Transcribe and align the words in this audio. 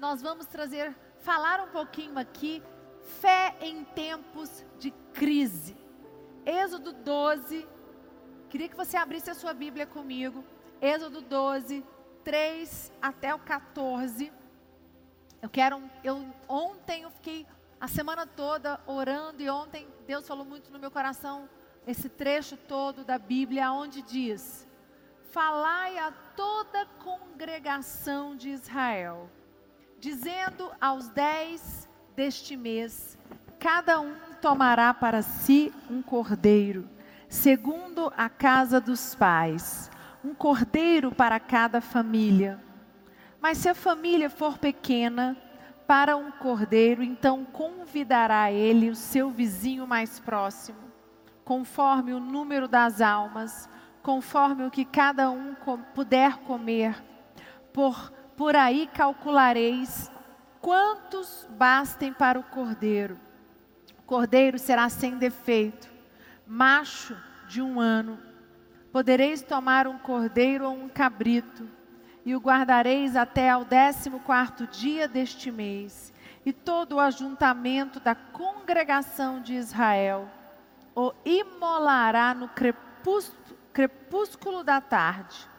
nós 0.00 0.22
vamos 0.22 0.46
trazer, 0.46 0.96
falar 1.20 1.60
um 1.60 1.68
pouquinho 1.68 2.18
aqui, 2.18 2.62
fé 3.20 3.54
em 3.60 3.84
tempos 3.84 4.64
de 4.78 4.90
crise. 5.12 5.76
Êxodo 6.46 6.92
12, 6.92 7.68
queria 8.48 8.68
que 8.68 8.76
você 8.76 8.96
abrisse 8.96 9.30
a 9.30 9.34
sua 9.34 9.52
Bíblia 9.52 9.86
comigo. 9.86 10.42
Êxodo 10.80 11.20
12, 11.20 11.84
3 12.24 12.92
até 13.02 13.34
o 13.34 13.38
14. 13.38 14.32
Eu 15.42 15.50
quero, 15.50 15.82
eu 16.02 16.26
ontem 16.48 17.02
eu 17.02 17.10
fiquei 17.10 17.46
a 17.78 17.86
semana 17.86 18.26
toda 18.26 18.80
orando 18.86 19.42
e 19.42 19.50
ontem 19.50 19.86
Deus 20.06 20.26
falou 20.26 20.46
muito 20.46 20.72
no 20.72 20.78
meu 20.78 20.90
coração 20.90 21.46
esse 21.86 22.08
trecho 22.08 22.56
todo 22.56 23.04
da 23.04 23.18
Bíblia 23.18 23.70
onde 23.70 24.00
diz: 24.00 24.66
Falai 25.30 25.98
a 25.98 26.10
toda 26.34 26.86
congregação 26.98 28.34
de 28.34 28.48
Israel, 28.48 29.30
dizendo 30.00 30.70
aos 30.80 31.08
dez 31.08 31.88
deste 32.16 32.56
mês, 32.56 33.18
cada 33.58 34.00
um 34.00 34.14
tomará 34.40 34.92
para 34.92 35.22
si 35.22 35.72
um 35.90 36.02
cordeiro, 36.02 36.88
segundo 37.28 38.12
a 38.16 38.28
casa 38.28 38.80
dos 38.80 39.14
pais, 39.14 39.90
um 40.24 40.34
cordeiro 40.34 41.12
para 41.12 41.38
cada 41.38 41.80
família 41.80 42.58
mas 43.40 43.58
se 43.58 43.68
a 43.68 43.74
família 43.74 44.28
for 44.28 44.58
pequena, 44.58 45.36
para 45.86 46.16
um 46.16 46.30
cordeiro, 46.30 47.02
então 47.02 47.44
convidará 47.44 48.52
ele 48.52 48.90
o 48.90 48.94
seu 48.94 49.30
vizinho 49.30 49.86
mais 49.86 50.20
próximo, 50.20 50.78
conforme 51.44 52.12
o 52.12 52.20
número 52.20 52.68
das 52.68 53.00
almas, 53.00 53.68
conforme 54.02 54.64
o 54.64 54.70
que 54.70 54.84
cada 54.84 55.30
um 55.30 55.56
puder 55.94 56.36
comer. 56.40 57.02
Por, 57.72 58.12
por 58.40 58.56
aí 58.56 58.88
calculareis 58.94 60.10
quantos 60.62 61.46
bastem 61.50 62.10
para 62.10 62.38
o 62.38 62.42
cordeiro. 62.42 63.20
O 63.98 64.02
cordeiro 64.04 64.58
será 64.58 64.88
sem 64.88 65.18
defeito, 65.18 65.90
macho 66.46 67.14
de 67.46 67.60
um 67.60 67.78
ano. 67.78 68.18
Podereis 68.90 69.42
tomar 69.42 69.86
um 69.86 69.98
cordeiro 69.98 70.64
ou 70.64 70.72
um 70.72 70.88
cabrito 70.88 71.68
e 72.24 72.34
o 72.34 72.40
guardareis 72.40 73.14
até 73.14 73.50
ao 73.50 73.62
décimo 73.62 74.20
quarto 74.20 74.66
dia 74.66 75.06
deste 75.06 75.52
mês, 75.52 76.10
e 76.42 76.50
todo 76.50 76.94
o 76.94 77.00
ajuntamento 77.00 78.00
da 78.00 78.14
congregação 78.14 79.42
de 79.42 79.52
Israel 79.52 80.26
o 80.96 81.12
imolará 81.26 82.32
no 82.32 82.48
crepúsculo 83.74 84.64
da 84.64 84.80
tarde. 84.80 85.49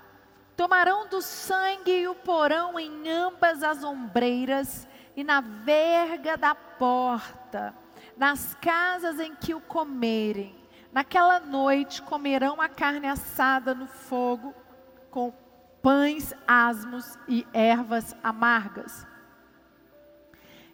Tomarão 0.62 1.08
do 1.08 1.23
sangue 1.23 1.92
e 1.92 2.08
o 2.08 2.14
porão 2.14 2.80
em 2.80 3.09
ambas 3.09 3.64
as 3.64 3.84
ombreiras 3.84 4.88
e 5.16 5.23
na 5.23 5.42
verga 5.42 6.38
da 6.38 6.54
porta, 6.54 7.73
nas 8.16 8.54
casas 8.62 9.20
em 9.20 9.34
que 9.34 9.56
o 9.56 9.59
comerem. 9.59 10.56
Naquela 10.94 11.39
noite 11.39 12.04
comerão 12.04 12.62
a 12.62 12.70
carne 12.70 13.08
assada 13.08 13.73
no 13.73 13.88
fogo 13.88 14.54
com 15.09 15.34
pães 15.82 16.32
asmos 16.48 17.17
e 17.28 17.44
ervas 17.52 18.16
amargas. 18.23 19.08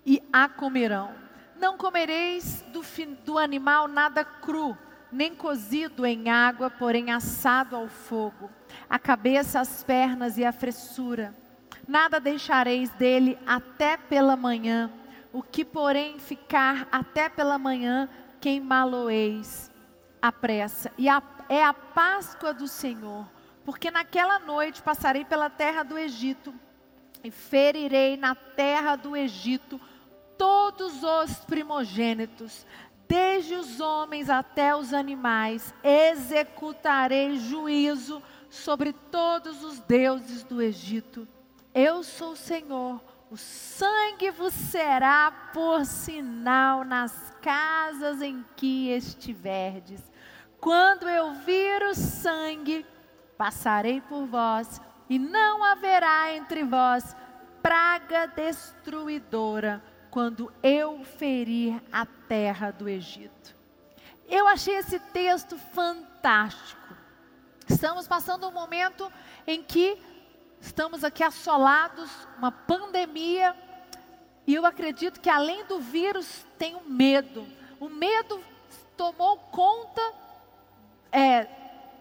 E 0.06 0.22
a 0.34 0.50
comerão. 0.50 1.16
Não 1.56 1.78
comereis 1.78 2.62
do, 2.74 2.82
do 3.24 3.38
animal 3.40 3.88
nada 3.88 4.26
cru, 4.26 4.78
nem 5.18 5.34
cozido 5.34 6.06
em 6.06 6.30
água, 6.30 6.70
porém 6.70 7.12
assado 7.12 7.76
ao 7.76 7.88
fogo, 7.88 8.50
a 8.90 9.00
cabeça, 9.00 9.60
as 9.60 9.84
pernas 9.84 10.38
e 10.38 10.46
a 10.46 10.52
fressura. 10.52 11.34
Nada 11.88 12.20
deixareis 12.20 12.90
dele 12.92 13.38
até 13.46 13.98
pela 13.98 14.36
manhã, 14.36 14.92
o 15.34 15.42
que 15.42 15.66
porém 15.66 16.20
ficar 16.20 16.88
até 16.92 17.28
pela 17.28 17.58
manhã, 17.58 18.08
queimá-lo-eis 18.40 19.72
à 20.22 20.32
pressa. 20.32 20.92
E 20.98 21.10
a, 21.10 21.22
é 21.50 21.64
a 21.64 21.74
Páscoa 21.74 22.54
do 22.54 22.68
Senhor 22.68 23.26
porque 23.68 23.92
naquela 23.92 24.40
noite 24.40 24.82
passarei 24.82 25.26
pela 25.26 25.50
terra 25.50 25.84
do 25.84 25.98
Egito 25.98 26.54
e 27.22 27.30
ferirei 27.30 28.16
na 28.16 28.34
terra 28.34 28.96
do 28.96 29.14
Egito 29.14 29.78
todos 30.38 31.04
os 31.04 31.40
primogênitos, 31.40 32.66
desde 33.08 33.56
os 33.56 33.80
homens 33.80 34.30
até 34.30 34.76
os 34.76 34.94
animais, 34.94 35.74
executarei 35.84 37.38
juízo 37.38 38.22
sobre 38.50 38.94
todos 38.94 39.64
os 39.64 39.80
deuses 39.80 40.44
do 40.44 40.62
Egito. 40.62 41.28
Eu 41.74 42.04
sou 42.04 42.32
o 42.32 42.38
Senhor, 42.38 43.02
o 43.30 43.38
sangue 43.38 44.32
vos 44.32 44.54
será 44.54 45.32
por 45.54 45.86
sinal 45.86 46.84
nas 46.84 47.34
casas 47.42 48.22
em 48.22 48.44
que 48.56 48.90
estiverdes. 48.90 50.02
Quando 50.60 51.08
eu 51.08 51.34
vir 51.34 51.84
o 51.84 51.94
sangue, 51.94 52.86
Passarei 53.38 54.02
por 54.02 54.26
vós, 54.26 54.82
e 55.08 55.20
não 55.20 55.64
haverá 55.64 56.34
entre 56.34 56.64
vós 56.64 57.16
praga 57.62 58.26
destruidora, 58.28 59.82
quando 60.18 60.52
eu 60.64 61.04
ferir 61.04 61.80
a 61.92 62.04
terra 62.04 62.72
do 62.72 62.90
Egito. 62.90 63.56
Eu 64.28 64.48
achei 64.48 64.74
esse 64.74 65.00
texto 65.00 65.60
fantástico. 65.60 66.96
Estamos 67.70 68.08
passando 68.08 68.48
um 68.48 68.52
momento 68.52 69.14
em 69.46 69.62
que 69.62 69.96
estamos 70.60 71.04
aqui 71.04 71.22
assolados, 71.22 72.10
uma 72.36 72.52
pandemia, 72.52 73.56
e 74.48 74.56
eu 74.56 74.66
acredito 74.66 75.22
que 75.22 75.30
além 75.30 75.64
do 75.66 75.80
vírus 75.80 76.44
tem 76.58 76.74
o 76.74 76.90
medo. 76.90 77.48
O 77.80 77.88
medo 77.88 78.44
tomou 78.98 79.38
conta 79.38 80.02
é, 81.12 81.48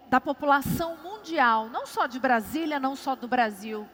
da 0.09 0.19
população 0.19 0.97
mundial, 1.03 1.69
não 1.69 1.85
só 1.85 2.07
de 2.07 2.19
Brasília, 2.19 2.79
não 2.79 2.95
só 2.95 3.15
do 3.15 3.27
Brasil. 3.27 3.87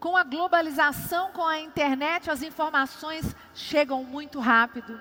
Com 0.00 0.16
a 0.16 0.24
globalização, 0.24 1.30
com 1.30 1.44
a 1.44 1.60
internet, 1.60 2.30
as 2.30 2.42
informações 2.42 3.36
chegam 3.54 4.02
muito 4.02 4.40
rápido. 4.40 4.98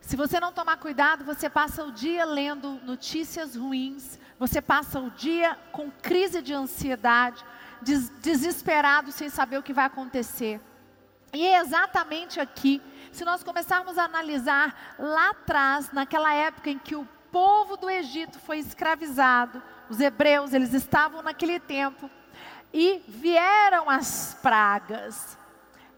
Se 0.00 0.16
você 0.16 0.40
não 0.40 0.52
tomar 0.52 0.78
cuidado, 0.78 1.22
você 1.22 1.50
passa 1.50 1.84
o 1.84 1.92
dia 1.92 2.24
lendo 2.24 2.80
notícias 2.82 3.54
ruins, 3.54 4.18
você 4.38 4.62
passa 4.62 4.98
o 4.98 5.10
dia 5.10 5.54
com 5.70 5.90
crise 5.90 6.40
de 6.40 6.54
ansiedade, 6.54 7.44
des 7.82 8.08
desesperado 8.20 9.12
sem 9.12 9.28
saber 9.28 9.58
o 9.58 9.62
que 9.62 9.74
vai 9.74 9.84
acontecer. 9.84 10.58
E 11.34 11.46
é 11.46 11.60
exatamente 11.60 12.40
aqui, 12.40 12.82
se 13.12 13.22
nós 13.22 13.44
começarmos 13.44 13.98
a 13.98 14.04
analisar 14.04 14.94
lá 14.98 15.30
atrás, 15.30 15.92
naquela 15.92 16.32
época 16.32 16.70
em 16.70 16.78
que 16.78 16.96
o 16.96 17.06
povo 17.30 17.76
do 17.76 17.90
Egito 17.90 18.38
foi 18.40 18.58
escravizado, 18.58 19.62
os 19.90 20.00
hebreus, 20.00 20.54
eles 20.54 20.72
estavam 20.72 21.22
naquele 21.22 21.60
tempo, 21.60 22.10
e 22.72 23.02
vieram 23.06 23.88
as 23.88 24.36
pragas. 24.42 25.36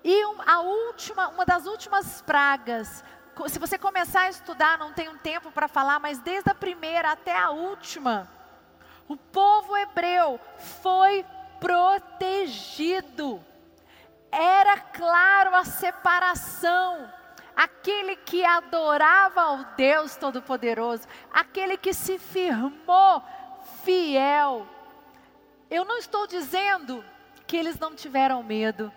E 0.05 0.23
a 0.47 0.61
última, 0.61 1.29
uma 1.29 1.45
das 1.45 1.67
últimas 1.67 2.23
pragas, 2.23 3.05
se 3.49 3.59
você 3.59 3.79
começar 3.79 4.23
a 4.23 4.31
estudar, 4.31 4.79
não 4.79 4.93
tenho 4.93 5.17
tempo 5.19 5.51
para 5.53 5.69
falar, 5.69 5.99
mas 6.01 6.19
desde 6.19 6.51
a 6.51 6.55
primeira 6.55 7.13
até 7.13 7.37
a 7.37 7.51
última, 7.51 8.29
o 9.09 9.17
povo 9.17 9.77
hebreu 9.77 10.41
foi 10.83 11.25
protegido. 11.61 13.45
Era 14.31 14.79
claro 14.79 15.55
a 15.55 15.65
separação 15.65 17.13
aquele 17.55 18.17
que 18.17 18.45
adorava 18.45 19.43
ao 19.43 19.59
Deus 19.77 20.17
Todo-Poderoso, 20.17 21.07
aquele 21.33 21.77
que 21.77 21.93
se 21.93 22.19
firmou 22.19 23.23
fiel. 23.85 24.67
Eu 25.73 25.87
não 25.87 25.97
estou 25.97 26.27
dizendo 26.27 27.03
que 27.47 27.57
eles 27.57 27.79
não 27.79 27.95
tiveram 27.95 28.43
medo, 28.43 28.93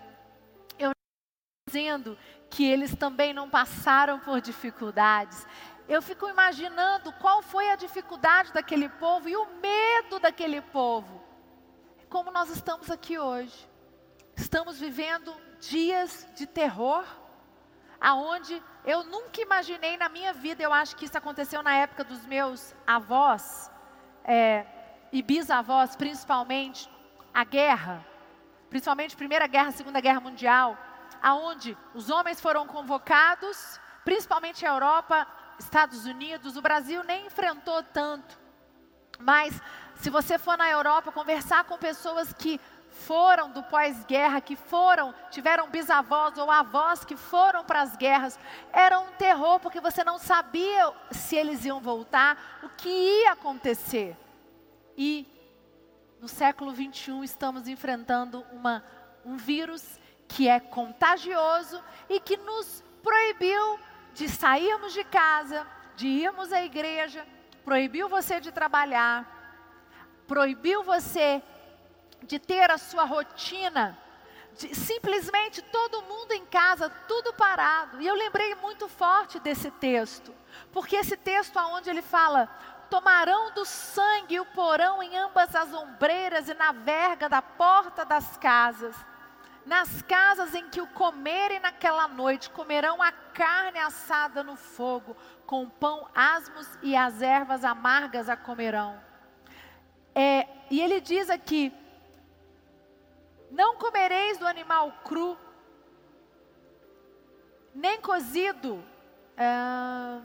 eu 0.78 0.90
estou 0.90 1.66
dizendo 1.66 2.18
que 2.50 2.66
eles 2.66 2.94
também 2.94 3.32
não 3.32 3.48
passaram 3.48 4.20
por 4.20 4.42
dificuldades. 4.42 5.46
Eu 5.88 6.02
fico 6.02 6.28
imaginando 6.28 7.10
qual 7.14 7.40
foi 7.40 7.70
a 7.70 7.76
dificuldade 7.76 8.52
daquele 8.52 8.90
povo 8.90 9.26
e 9.26 9.34
o 9.34 9.46
medo 9.54 10.18
daquele 10.20 10.60
povo. 10.60 11.24
Como 12.10 12.30
nós 12.30 12.50
estamos 12.50 12.90
aqui 12.90 13.18
hoje. 13.18 13.66
Estamos 14.36 14.78
vivendo 14.78 15.34
dias 15.58 16.28
de 16.34 16.46
terror 16.46 17.06
aonde 17.98 18.62
eu 18.84 19.02
nunca 19.02 19.40
imaginei 19.40 19.96
na 19.96 20.10
minha 20.10 20.34
vida, 20.34 20.62
eu 20.62 20.74
acho 20.74 20.94
que 20.94 21.06
isso 21.06 21.16
aconteceu 21.16 21.62
na 21.62 21.74
época 21.74 22.04
dos 22.04 22.26
meus 22.26 22.74
avós 22.86 23.70
é, 24.22 24.66
e 25.16 25.22
bisavós, 25.22 25.96
principalmente, 25.96 26.90
a 27.32 27.42
guerra, 27.42 28.04
principalmente 28.68 29.16
Primeira 29.16 29.46
Guerra, 29.46 29.72
Segunda 29.72 29.98
Guerra 29.98 30.20
Mundial, 30.20 30.76
aonde 31.22 31.74
os 31.94 32.10
homens 32.10 32.38
foram 32.38 32.66
convocados, 32.66 33.80
principalmente 34.04 34.66
a 34.66 34.68
Europa, 34.68 35.26
Estados 35.58 36.04
Unidos, 36.04 36.58
o 36.58 36.60
Brasil 36.60 37.02
nem 37.02 37.24
enfrentou 37.24 37.82
tanto, 37.82 38.38
mas 39.18 39.58
se 39.94 40.10
você 40.10 40.38
for 40.38 40.58
na 40.58 40.68
Europa 40.68 41.10
conversar 41.10 41.64
com 41.64 41.78
pessoas 41.78 42.34
que 42.34 42.60
foram 42.90 43.50
do 43.52 43.62
pós-guerra, 43.62 44.42
que 44.42 44.54
foram, 44.54 45.14
tiveram 45.30 45.70
bisavós 45.70 46.36
ou 46.36 46.50
avós 46.50 47.06
que 47.06 47.16
foram 47.16 47.64
para 47.64 47.80
as 47.80 47.96
guerras, 47.96 48.38
era 48.70 49.00
um 49.00 49.12
terror, 49.12 49.60
porque 49.60 49.80
você 49.80 50.04
não 50.04 50.18
sabia 50.18 50.92
se 51.10 51.36
eles 51.36 51.64
iam 51.64 51.80
voltar, 51.80 52.60
o 52.62 52.68
que 52.68 52.90
ia 52.90 53.32
acontecer. 53.32 54.14
E 54.96 55.26
no 56.20 56.28
século 56.28 56.72
21 56.72 57.22
estamos 57.22 57.68
enfrentando 57.68 58.44
uma, 58.52 58.84
um 59.24 59.36
vírus 59.36 59.98
que 60.26 60.48
é 60.48 60.58
contagioso 60.58 61.82
e 62.08 62.18
que 62.18 62.36
nos 62.36 62.82
proibiu 63.02 63.78
de 64.14 64.28
sairmos 64.28 64.92
de 64.92 65.04
casa, 65.04 65.66
de 65.94 66.06
irmos 66.06 66.52
à 66.52 66.62
igreja, 66.62 67.26
proibiu 67.64 68.08
você 68.08 68.40
de 68.40 68.50
trabalhar, 68.50 69.36
proibiu 70.26 70.82
você 70.82 71.42
de 72.22 72.38
ter 72.38 72.70
a 72.70 72.78
sua 72.78 73.04
rotina, 73.04 73.96
de, 74.58 74.74
simplesmente 74.74 75.62
todo 75.62 76.02
mundo 76.02 76.32
em 76.32 76.46
casa, 76.46 76.88
tudo 77.06 77.32
parado. 77.34 78.00
E 78.00 78.06
eu 78.06 78.14
lembrei 78.14 78.54
muito 78.56 78.88
forte 78.88 79.38
desse 79.38 79.70
texto, 79.70 80.34
porque 80.72 80.96
esse 80.96 81.16
texto 81.16 81.58
aonde 81.58 81.90
ele 81.90 82.02
fala: 82.02 82.48
tomarão 82.90 83.52
do 83.52 83.64
sangue 83.64 84.36
e 84.36 84.40
o 84.40 84.46
porão 84.46 85.02
em 85.02 85.16
ambas 85.16 85.54
as 85.54 85.72
ombreiras 85.72 86.48
e 86.48 86.54
na 86.54 86.72
verga 86.72 87.28
da 87.28 87.42
porta 87.42 88.04
das 88.04 88.36
casas. 88.36 88.96
Nas 89.64 90.00
casas 90.02 90.54
em 90.54 90.68
que 90.68 90.80
o 90.80 90.86
comerem 90.86 91.58
naquela 91.58 92.06
noite, 92.06 92.50
comerão 92.50 93.02
a 93.02 93.10
carne 93.10 93.78
assada 93.80 94.42
no 94.44 94.56
fogo, 94.56 95.16
com 95.44 95.68
pão 95.68 96.08
asmos 96.14 96.68
e 96.82 96.94
as 96.94 97.20
ervas 97.20 97.64
amargas 97.64 98.28
a 98.28 98.36
comerão. 98.36 99.00
É, 100.14 100.46
e 100.70 100.80
ele 100.80 101.00
diz 101.00 101.28
aqui: 101.28 101.72
não 103.50 103.76
comereis 103.76 104.38
do 104.38 104.46
animal 104.46 104.92
cru, 105.04 105.36
nem 107.74 108.00
cozido. 108.00 108.82
Ah, 109.36 110.20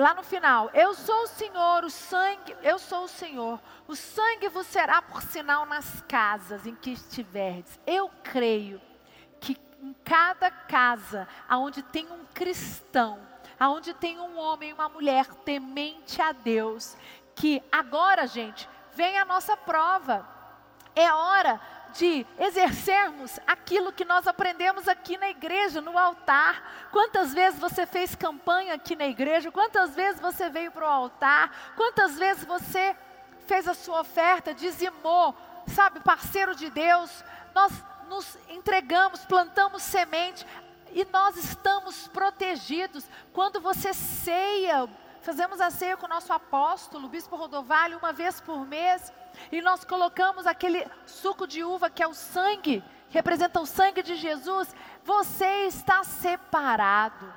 lá 0.00 0.14
no 0.14 0.22
final, 0.22 0.70
eu 0.74 0.94
sou 0.94 1.22
o 1.22 1.26
Senhor, 1.28 1.84
o 1.84 1.90
sangue, 1.90 2.56
eu 2.62 2.78
sou 2.78 3.04
o 3.04 3.08
Senhor, 3.08 3.60
o 3.86 3.94
sangue 3.94 4.48
vos 4.48 4.66
será 4.66 5.00
por 5.00 5.22
sinal 5.22 5.66
nas 5.66 6.00
casas 6.02 6.66
em 6.66 6.74
que 6.74 6.90
estiverdes. 6.90 7.78
Eu 7.86 8.10
creio 8.22 8.80
que 9.40 9.56
em 9.80 9.94
cada 10.04 10.50
casa, 10.50 11.28
aonde 11.48 11.82
tem 11.82 12.10
um 12.10 12.24
cristão, 12.32 13.18
aonde 13.58 13.94
tem 13.94 14.18
um 14.18 14.38
homem 14.38 14.70
e 14.70 14.72
uma 14.72 14.88
mulher 14.88 15.26
temente 15.44 16.20
a 16.20 16.32
Deus, 16.32 16.96
que 17.34 17.62
agora, 17.70 18.26
gente, 18.26 18.68
vem 18.94 19.18
a 19.18 19.24
nossa 19.24 19.56
prova. 19.56 20.26
É 20.96 21.12
hora 21.12 21.60
de 21.94 22.26
exercermos 22.38 23.38
aquilo 23.46 23.92
que 23.92 24.04
nós 24.04 24.26
aprendemos 24.26 24.88
aqui 24.88 25.16
na 25.16 25.30
igreja, 25.30 25.80
no 25.80 25.96
altar. 25.96 26.88
Quantas 26.90 27.32
vezes 27.32 27.58
você 27.58 27.86
fez 27.86 28.14
campanha 28.14 28.74
aqui 28.74 28.96
na 28.96 29.06
igreja? 29.06 29.50
Quantas 29.50 29.94
vezes 29.94 30.20
você 30.20 30.50
veio 30.50 30.72
para 30.72 30.84
o 30.84 30.88
altar? 30.88 31.74
Quantas 31.76 32.18
vezes 32.18 32.44
você 32.44 32.96
fez 33.46 33.68
a 33.68 33.74
sua 33.74 34.00
oferta, 34.00 34.52
dizimou, 34.52 35.36
sabe, 35.68 36.00
parceiro 36.00 36.54
de 36.54 36.68
Deus? 36.68 37.24
Nós 37.54 37.72
nos 38.08 38.36
entregamos, 38.48 39.24
plantamos 39.24 39.82
semente 39.82 40.44
e 40.92 41.04
nós 41.12 41.36
estamos 41.36 42.08
protegidos. 42.08 43.08
Quando 43.32 43.60
você 43.60 43.94
ceia, 43.94 44.88
fazemos 45.22 45.60
a 45.60 45.70
ceia 45.70 45.96
com 45.96 46.06
o 46.06 46.08
nosso 46.08 46.32
apóstolo, 46.32 47.06
o 47.06 47.08
bispo 47.08 47.36
Rodovalho, 47.36 47.98
uma 47.98 48.12
vez 48.12 48.40
por 48.40 48.66
mês 48.66 49.12
e 49.50 49.60
nós 49.60 49.84
colocamos 49.84 50.46
aquele 50.46 50.86
suco 51.06 51.46
de 51.46 51.62
uva 51.62 51.90
que 51.90 52.02
é 52.02 52.06
o 52.06 52.14
sangue, 52.14 52.82
representa 53.10 53.60
o 53.60 53.66
sangue 53.66 54.02
de 54.02 54.16
Jesus, 54.16 54.74
você 55.04 55.66
está 55.66 56.02
separado. 56.02 57.32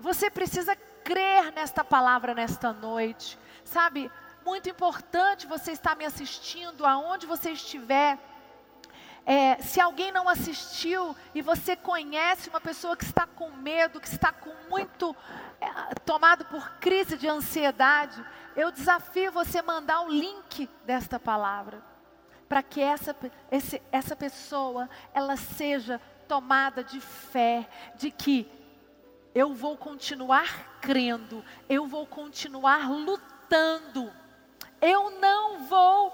Você 0.00 0.30
precisa 0.30 0.76
crer 1.04 1.52
nesta 1.52 1.84
palavra 1.84 2.34
nesta 2.34 2.72
noite, 2.72 3.38
sabe? 3.64 4.10
Muito 4.44 4.68
importante 4.68 5.46
você 5.46 5.72
estar 5.72 5.96
me 5.96 6.04
assistindo, 6.04 6.86
aonde 6.86 7.26
você 7.26 7.50
estiver. 7.50 8.18
É, 9.26 9.56
se 9.60 9.78
alguém 9.78 10.10
não 10.10 10.26
assistiu 10.26 11.14
e 11.34 11.42
você 11.42 11.76
conhece 11.76 12.48
uma 12.48 12.60
pessoa 12.60 12.96
que 12.96 13.04
está 13.04 13.26
com 13.26 13.50
medo, 13.50 14.00
que 14.00 14.08
está 14.08 14.32
com 14.32 14.54
muito 14.70 15.14
é, 15.60 15.94
tomado 16.04 16.46
por 16.46 16.66
crise 16.78 17.18
de 17.18 17.28
ansiedade, 17.28 18.24
eu 18.58 18.72
desafio 18.72 19.30
você 19.30 19.62
mandar 19.62 20.00
o 20.00 20.08
link 20.08 20.68
desta 20.84 21.20
palavra 21.20 21.80
para 22.48 22.60
que 22.60 22.80
essa, 22.80 23.14
esse, 23.52 23.80
essa 23.92 24.16
pessoa 24.16 24.90
ela 25.14 25.36
seja 25.36 26.00
tomada 26.26 26.82
de 26.82 27.00
fé, 27.00 27.68
de 27.94 28.10
que 28.10 28.50
eu 29.32 29.54
vou 29.54 29.76
continuar 29.76 30.80
crendo, 30.80 31.44
eu 31.68 31.86
vou 31.86 32.04
continuar 32.04 32.90
lutando, 32.90 34.12
eu 34.80 35.10
não 35.20 35.60
vou 35.60 36.12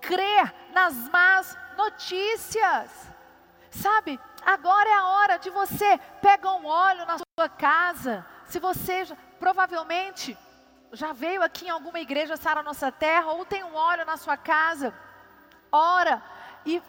crer 0.00 0.54
nas 0.72 0.94
más 1.08 1.58
notícias. 1.76 2.90
Sabe, 3.72 4.20
agora 4.46 4.88
é 4.88 4.94
a 4.94 5.08
hora 5.08 5.36
de 5.36 5.50
você 5.50 5.98
pegar 6.20 6.52
um 6.52 6.66
óleo 6.66 7.04
na 7.06 7.16
sua 7.18 7.48
casa. 7.48 8.24
Se 8.44 8.60
você 8.60 9.04
provavelmente 9.40 10.38
já 10.92 11.12
veio 11.12 11.42
aqui 11.42 11.66
em 11.66 11.70
alguma 11.70 12.00
igreja 12.00 12.36
Sara 12.36 12.62
Nossa 12.62 12.92
Terra, 12.92 13.32
ou 13.32 13.44
tem 13.44 13.64
um 13.64 13.74
óleo 13.74 14.04
na 14.04 14.16
sua 14.16 14.36
casa, 14.36 14.94
ora 15.70 16.22
e 16.64 16.80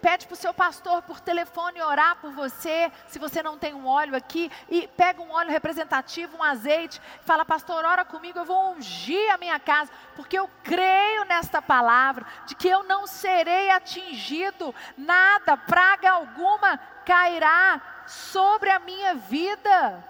pede 0.00 0.26
para 0.26 0.34
o 0.34 0.36
seu 0.36 0.54
pastor 0.54 1.02
por 1.02 1.20
telefone 1.20 1.82
orar 1.82 2.16
por 2.16 2.32
você, 2.32 2.90
se 3.06 3.18
você 3.18 3.42
não 3.42 3.58
tem 3.58 3.74
um 3.74 3.86
óleo 3.86 4.16
aqui, 4.16 4.50
e 4.68 4.88
pega 4.88 5.20
um 5.20 5.30
óleo 5.30 5.50
representativo, 5.50 6.36
um 6.36 6.42
azeite, 6.42 7.00
fala, 7.22 7.44
pastor, 7.44 7.84
ora 7.84 8.04
comigo, 8.04 8.38
eu 8.38 8.44
vou 8.44 8.72
ungir 8.72 9.32
a 9.32 9.38
minha 9.38 9.58
casa, 9.60 9.92
porque 10.16 10.38
eu 10.38 10.48
creio 10.62 11.24
nesta 11.26 11.60
palavra, 11.60 12.26
de 12.46 12.54
que 12.54 12.68
eu 12.68 12.82
não 12.84 13.06
serei 13.06 13.70
atingido, 13.70 14.74
nada, 14.96 15.56
praga 15.56 16.10
alguma 16.10 16.78
cairá 17.04 17.80
sobre 18.06 18.70
a 18.70 18.78
minha 18.78 19.14
vida. 19.14 20.04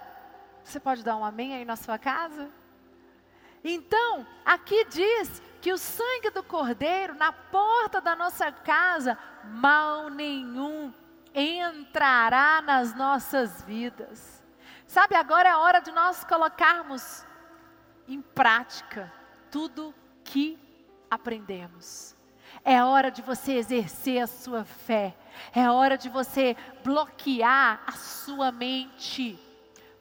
Você 0.63 0.79
pode 0.79 1.03
dar 1.03 1.15
um 1.15 1.25
amém 1.25 1.55
aí 1.55 1.65
na 1.65 1.75
sua 1.75 1.97
casa? 1.97 2.49
Então, 3.63 4.25
aqui 4.45 4.85
diz 4.85 5.41
que 5.61 5.73
o 5.73 5.77
sangue 5.77 6.29
do 6.29 6.43
Cordeiro 6.43 7.13
na 7.15 7.31
porta 7.31 7.99
da 7.99 8.15
nossa 8.15 8.51
casa, 8.51 9.17
mal 9.43 10.09
nenhum 10.09 10.93
entrará 11.33 12.61
nas 12.61 12.95
nossas 12.95 13.61
vidas. 13.63 14.43
Sabe, 14.87 15.15
agora 15.15 15.49
é 15.49 15.55
hora 15.55 15.79
de 15.79 15.91
nós 15.91 16.23
colocarmos 16.23 17.23
em 18.07 18.21
prática 18.21 19.11
tudo 19.51 19.93
que 20.23 20.57
aprendemos. 21.11 22.15
É 22.63 22.83
hora 22.83 23.11
de 23.11 23.21
você 23.21 23.53
exercer 23.53 24.21
a 24.21 24.27
sua 24.27 24.63
fé. 24.63 25.15
É 25.53 25.69
hora 25.69 25.97
de 25.97 26.09
você 26.09 26.55
bloquear 26.83 27.81
a 27.85 27.91
sua 27.91 28.51
mente 28.51 29.39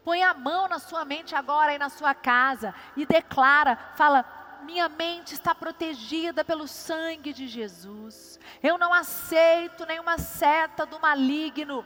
Põe 0.09 0.23
a 0.23 0.33
mão 0.33 0.67
na 0.69 0.79
sua 0.79 1.05
mente 1.05 1.35
agora 1.35 1.73
aí 1.73 1.79
na 1.79 1.91
sua 1.91 2.15
casa 2.15 2.75
e 2.97 3.05
declara, 3.05 3.77
fala: 3.95 4.25
minha 4.63 4.89
mente 4.89 5.35
está 5.35 5.55
protegida 5.55 6.43
pelo 6.43 6.67
sangue 6.67 7.31
de 7.31 7.47
Jesus. 7.47 8.41
Eu 8.63 8.79
não 8.79 8.95
aceito 8.95 9.85
nenhuma 9.85 10.17
seta 10.17 10.87
do 10.87 10.99
maligno. 10.99 11.85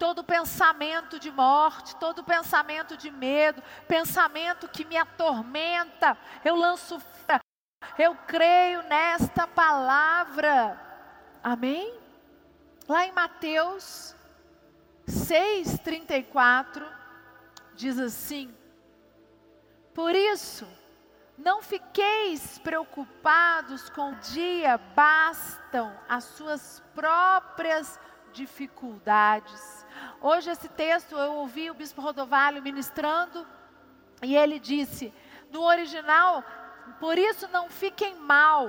Todo 0.00 0.24
pensamento 0.24 1.16
de 1.20 1.30
morte, 1.30 1.94
todo 1.94 2.24
pensamento 2.24 2.96
de 2.96 3.08
medo, 3.08 3.62
pensamento 3.86 4.66
que 4.66 4.84
me 4.84 4.96
atormenta, 4.96 6.18
eu 6.44 6.56
lanço 6.56 6.98
fora. 6.98 7.38
Eu 7.96 8.16
creio 8.26 8.82
nesta 8.82 9.46
palavra. 9.46 10.76
Amém? 11.40 11.94
Lá 12.88 13.06
em 13.06 13.12
Mateus 13.12 14.16
6:34 15.06 16.98
diz 17.80 17.98
assim: 17.98 18.54
Por 19.94 20.14
isso, 20.14 20.68
não 21.36 21.62
fiqueis 21.62 22.58
preocupados 22.58 23.88
com 23.88 24.12
o 24.12 24.16
dia, 24.16 24.76
bastam 24.94 25.92
as 26.08 26.24
suas 26.24 26.82
próprias 26.94 27.98
dificuldades. 28.32 29.86
Hoje, 30.20 30.50
esse 30.50 30.68
texto 30.68 31.16
eu 31.16 31.32
ouvi 31.36 31.70
o 31.70 31.74
bispo 31.74 32.02
Rodovalho 32.02 32.62
ministrando, 32.62 33.46
e 34.22 34.36
ele 34.36 34.60
disse: 34.60 35.12
no 35.50 35.62
original, 35.62 36.44
por 37.00 37.16
isso 37.18 37.48
não 37.48 37.70
fiquem 37.70 38.14
mal. 38.16 38.68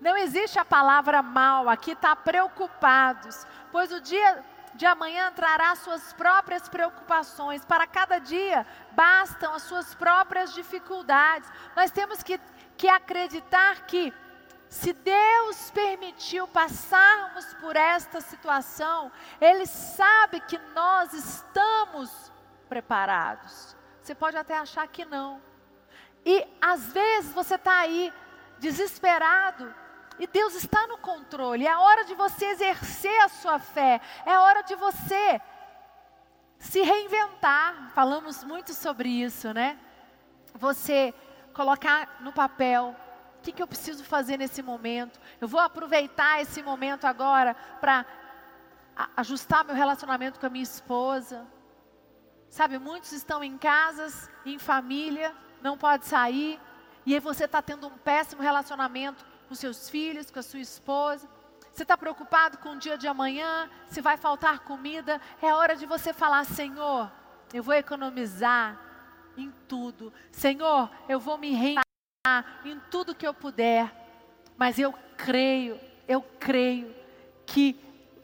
Não 0.00 0.16
existe 0.16 0.58
a 0.58 0.64
palavra 0.64 1.22
mal, 1.22 1.68
aqui 1.68 1.92
está 1.92 2.16
preocupados, 2.16 3.46
pois 3.70 3.92
o 3.92 4.00
dia 4.00 4.42
de 4.74 4.86
amanhã 4.86 5.32
trará 5.32 5.74
suas 5.74 6.12
próprias 6.12 6.68
preocupações. 6.68 7.64
Para 7.64 7.86
cada 7.86 8.18
dia 8.18 8.66
bastam 8.92 9.54
as 9.54 9.62
suas 9.62 9.94
próprias 9.94 10.54
dificuldades. 10.54 11.50
Nós 11.76 11.90
temos 11.90 12.22
que, 12.22 12.40
que 12.76 12.88
acreditar 12.88 13.86
que 13.86 14.12
Se 14.70 14.92
Deus 14.92 15.68
permitiu 15.72 16.46
passarmos 16.46 17.52
por 17.54 17.74
esta 17.74 18.20
situação, 18.20 19.10
Ele 19.40 19.66
sabe 19.66 20.38
que 20.38 20.56
nós 20.72 21.12
estamos 21.12 22.32
preparados. 22.68 23.76
Você 24.00 24.14
pode 24.14 24.36
até 24.36 24.56
achar 24.56 24.86
que 24.86 25.04
não. 25.04 25.42
E 26.24 26.46
às 26.62 26.92
vezes 26.92 27.32
você 27.32 27.56
está 27.56 27.78
aí 27.78 28.12
desesperado, 28.60 29.74
e 30.20 30.26
Deus 30.26 30.54
está 30.54 30.86
no 30.86 30.98
controle. 30.98 31.66
É 31.66 31.74
hora 31.74 32.04
de 32.04 32.14
você 32.14 32.44
exercer 32.44 33.22
a 33.22 33.28
sua 33.30 33.58
fé. 33.58 33.98
É 34.26 34.38
hora 34.38 34.60
de 34.62 34.74
você 34.74 35.40
se 36.58 36.82
reinventar. 36.82 37.90
Falamos 37.94 38.44
muito 38.44 38.74
sobre 38.74 39.08
isso, 39.08 39.54
né? 39.54 39.78
Você 40.54 41.14
colocar 41.54 42.18
no 42.20 42.34
papel 42.34 42.94
o 43.38 43.42
que, 43.42 43.50
que 43.50 43.62
eu 43.62 43.66
preciso 43.66 44.04
fazer 44.04 44.36
nesse 44.36 44.62
momento. 44.62 45.18
Eu 45.40 45.48
vou 45.48 45.58
aproveitar 45.58 46.42
esse 46.42 46.62
momento 46.62 47.06
agora 47.06 47.56
para 47.80 48.04
ajustar 49.16 49.64
meu 49.64 49.74
relacionamento 49.74 50.38
com 50.38 50.44
a 50.44 50.50
minha 50.50 50.62
esposa. 50.62 51.46
Sabe, 52.50 52.78
muitos 52.78 53.12
estão 53.12 53.42
em 53.42 53.56
casas, 53.56 54.28
em 54.44 54.58
família, 54.58 55.34
não 55.62 55.78
pode 55.78 56.04
sair, 56.04 56.60
e 57.06 57.14
aí 57.14 57.20
você 57.20 57.44
está 57.44 57.62
tendo 57.62 57.86
um 57.86 57.96
péssimo 57.96 58.42
relacionamento 58.42 59.29
com 59.50 59.54
seus 59.56 59.90
filhos, 59.90 60.30
com 60.30 60.38
a 60.38 60.44
sua 60.44 60.60
esposa. 60.60 61.28
Você 61.72 61.82
está 61.82 61.98
preocupado 61.98 62.58
com 62.58 62.70
o 62.70 62.78
dia 62.78 62.96
de 62.96 63.08
amanhã, 63.08 63.68
se 63.88 64.00
vai 64.00 64.16
faltar 64.16 64.60
comida. 64.60 65.20
É 65.42 65.52
hora 65.52 65.74
de 65.74 65.86
você 65.86 66.12
falar: 66.12 66.44
Senhor, 66.44 67.10
eu 67.52 67.60
vou 67.60 67.74
economizar 67.74 68.80
em 69.36 69.52
tudo. 69.66 70.12
Senhor, 70.30 70.88
eu 71.08 71.18
vou 71.18 71.36
me 71.36 71.50
reinventar 71.50 72.60
em 72.64 72.78
tudo 72.92 73.12
que 73.12 73.26
eu 73.26 73.34
puder. 73.34 73.92
Mas 74.56 74.78
eu 74.78 74.94
creio, 75.16 75.80
eu 76.06 76.22
creio 76.22 76.94
que 77.44 77.76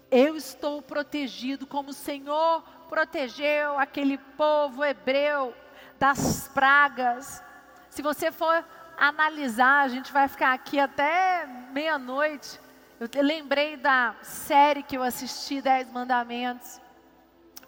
eu 0.09 0.37
estou 0.37 0.80
protegido, 0.80 1.66
como 1.66 1.90
o 1.90 1.95
Senhor 1.95 2.62
protegeu 2.88 3.76
aquele 3.80 4.16
povo 4.16 4.85
hebreu 4.85 5.52
das 5.99 6.47
pragas. 6.54 7.42
Se 7.90 8.00
você 8.00 8.30
for 8.30 8.64
analisar, 8.96 9.82
a 9.84 9.88
gente 9.88 10.12
vai 10.12 10.28
ficar 10.28 10.52
aqui 10.52 10.78
até 10.78 11.46
meia-noite. 11.72 12.60
Eu 12.98 13.22
lembrei 13.22 13.76
da 13.76 14.14
série 14.22 14.82
que 14.82 14.96
eu 14.96 15.02
assisti, 15.02 15.60
Dez 15.60 15.90
Mandamentos, 15.90 16.80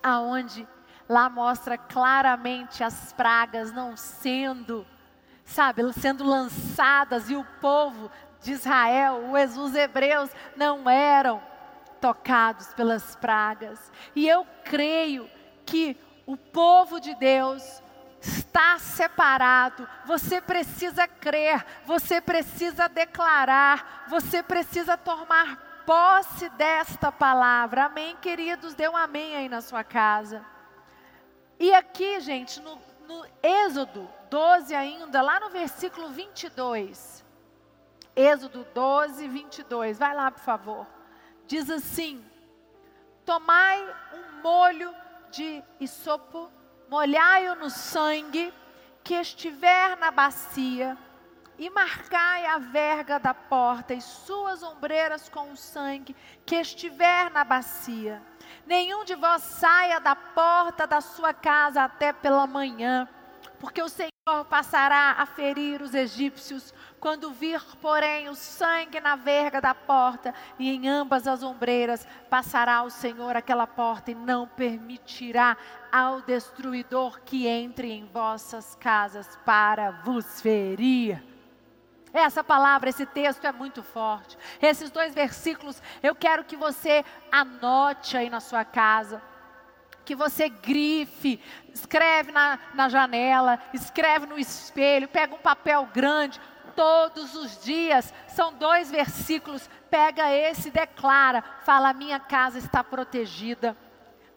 aonde 0.02 0.66
lá 1.08 1.28
mostra 1.28 1.76
claramente 1.76 2.82
as 2.82 3.12
pragas 3.12 3.72
não 3.72 3.96
sendo, 3.96 4.86
sabe, 5.44 5.82
sendo 5.92 6.24
lançadas 6.24 7.28
e 7.28 7.36
o 7.36 7.44
povo 7.60 8.10
de 8.40 8.52
Israel, 8.52 9.22
os 9.58 9.74
hebreus 9.74 10.30
não 10.56 10.88
eram 10.88 11.42
tocados 12.00 12.68
pelas 12.74 13.16
pragas. 13.16 13.92
E 14.14 14.28
eu 14.28 14.46
creio 14.64 15.28
que 15.66 15.96
o 16.26 16.36
povo 16.36 17.00
de 17.00 17.14
Deus 17.14 17.82
está 18.20 18.78
separado. 18.78 19.88
Você 20.04 20.40
precisa 20.40 21.06
crer, 21.06 21.64
você 21.84 22.20
precisa 22.20 22.88
declarar, 22.88 24.06
você 24.08 24.42
precisa 24.42 24.96
tomar 24.96 25.82
posse 25.86 26.48
desta 26.50 27.10
palavra. 27.10 27.84
Amém, 27.84 28.16
queridos? 28.16 28.74
Dê 28.74 28.88
um 28.88 28.96
amém 28.96 29.36
aí 29.36 29.48
na 29.48 29.60
sua 29.60 29.82
casa. 29.82 30.44
E 31.58 31.72
aqui, 31.74 32.20
gente, 32.20 32.60
no, 32.60 32.78
no 33.06 33.24
Êxodo 33.42 34.08
12 34.28 34.74
ainda, 34.74 35.22
lá 35.22 35.40
no 35.40 35.50
versículo 35.50 36.08
22. 36.10 37.24
Êxodo 38.14 38.66
12, 38.74 39.26
22. 39.28 39.98
Vai 39.98 40.14
lá, 40.14 40.30
por 40.30 40.40
favor. 40.40 40.86
Diz 41.46 41.70
assim: 41.70 42.24
Tomai 43.24 43.82
um 44.12 44.42
molho 44.42 44.94
de 45.30 45.62
isopo 45.80 46.50
molhai-o 46.88 47.54
no 47.56 47.70
sangue 47.70 48.52
que 49.04 49.14
estiver 49.14 49.96
na 49.96 50.10
bacia, 50.10 50.96
e 51.58 51.68
marcai 51.70 52.46
a 52.46 52.58
verga 52.58 53.18
da 53.18 53.34
porta 53.34 53.92
e 53.92 54.00
suas 54.00 54.62
ombreiras 54.62 55.28
com 55.28 55.50
o 55.50 55.56
sangue 55.56 56.14
que 56.46 56.54
estiver 56.54 57.30
na 57.32 57.42
bacia. 57.42 58.22
Nenhum 58.64 59.04
de 59.04 59.16
vós 59.16 59.42
saia 59.42 59.98
da 59.98 60.14
porta 60.14 60.86
da 60.86 61.00
sua 61.00 61.34
casa 61.34 61.82
até 61.82 62.12
pela 62.12 62.46
manhã, 62.46 63.08
porque 63.58 63.82
o 63.82 63.88
Senhor 63.88 64.12
passará 64.48 65.16
a 65.18 65.26
ferir 65.26 65.82
os 65.82 65.94
egípcios, 65.94 66.74
quando 67.00 67.30
vir, 67.30 67.60
porém, 67.80 68.28
o 68.28 68.34
sangue 68.34 69.00
na 69.00 69.16
verga 69.16 69.60
da 69.60 69.74
porta 69.74 70.34
e 70.58 70.70
em 70.70 70.88
ambas 70.88 71.26
as 71.26 71.42
ombreiras, 71.42 72.06
passará 72.28 72.82
o 72.82 72.90
Senhor 72.90 73.36
aquela 73.36 73.66
porta 73.66 74.10
e 74.10 74.14
não 74.14 74.46
permitirá 74.46 75.56
ao 75.90 76.20
destruidor 76.20 77.20
que 77.20 77.46
entre 77.46 77.92
em 77.92 78.06
vossas 78.06 78.74
casas 78.74 79.38
para 79.44 79.90
vos 79.90 80.40
ferir. 80.40 81.22
Essa 82.12 82.42
palavra, 82.42 82.88
esse 82.88 83.06
texto 83.06 83.44
é 83.44 83.52
muito 83.52 83.82
forte. 83.82 84.36
Esses 84.60 84.90
dois 84.90 85.14
versículos, 85.14 85.82
eu 86.02 86.14
quero 86.14 86.44
que 86.44 86.56
você 86.56 87.04
anote 87.30 88.16
aí 88.16 88.30
na 88.30 88.40
sua 88.40 88.64
casa 88.64 89.22
que 90.08 90.14
você 90.14 90.48
grife, 90.48 91.38
escreve 91.70 92.32
na, 92.32 92.58
na 92.72 92.88
janela, 92.88 93.58
escreve 93.74 94.24
no 94.24 94.38
espelho, 94.38 95.06
pega 95.06 95.34
um 95.34 95.38
papel 95.38 95.86
grande, 95.92 96.40
todos 96.74 97.34
os 97.34 97.62
dias, 97.62 98.14
são 98.26 98.54
dois 98.54 98.90
versículos, 98.90 99.68
pega 99.90 100.32
esse, 100.32 100.70
declara, 100.70 101.44
fala: 101.62 101.92
minha 101.92 102.18
casa 102.18 102.56
está 102.56 102.82
protegida. 102.82 103.76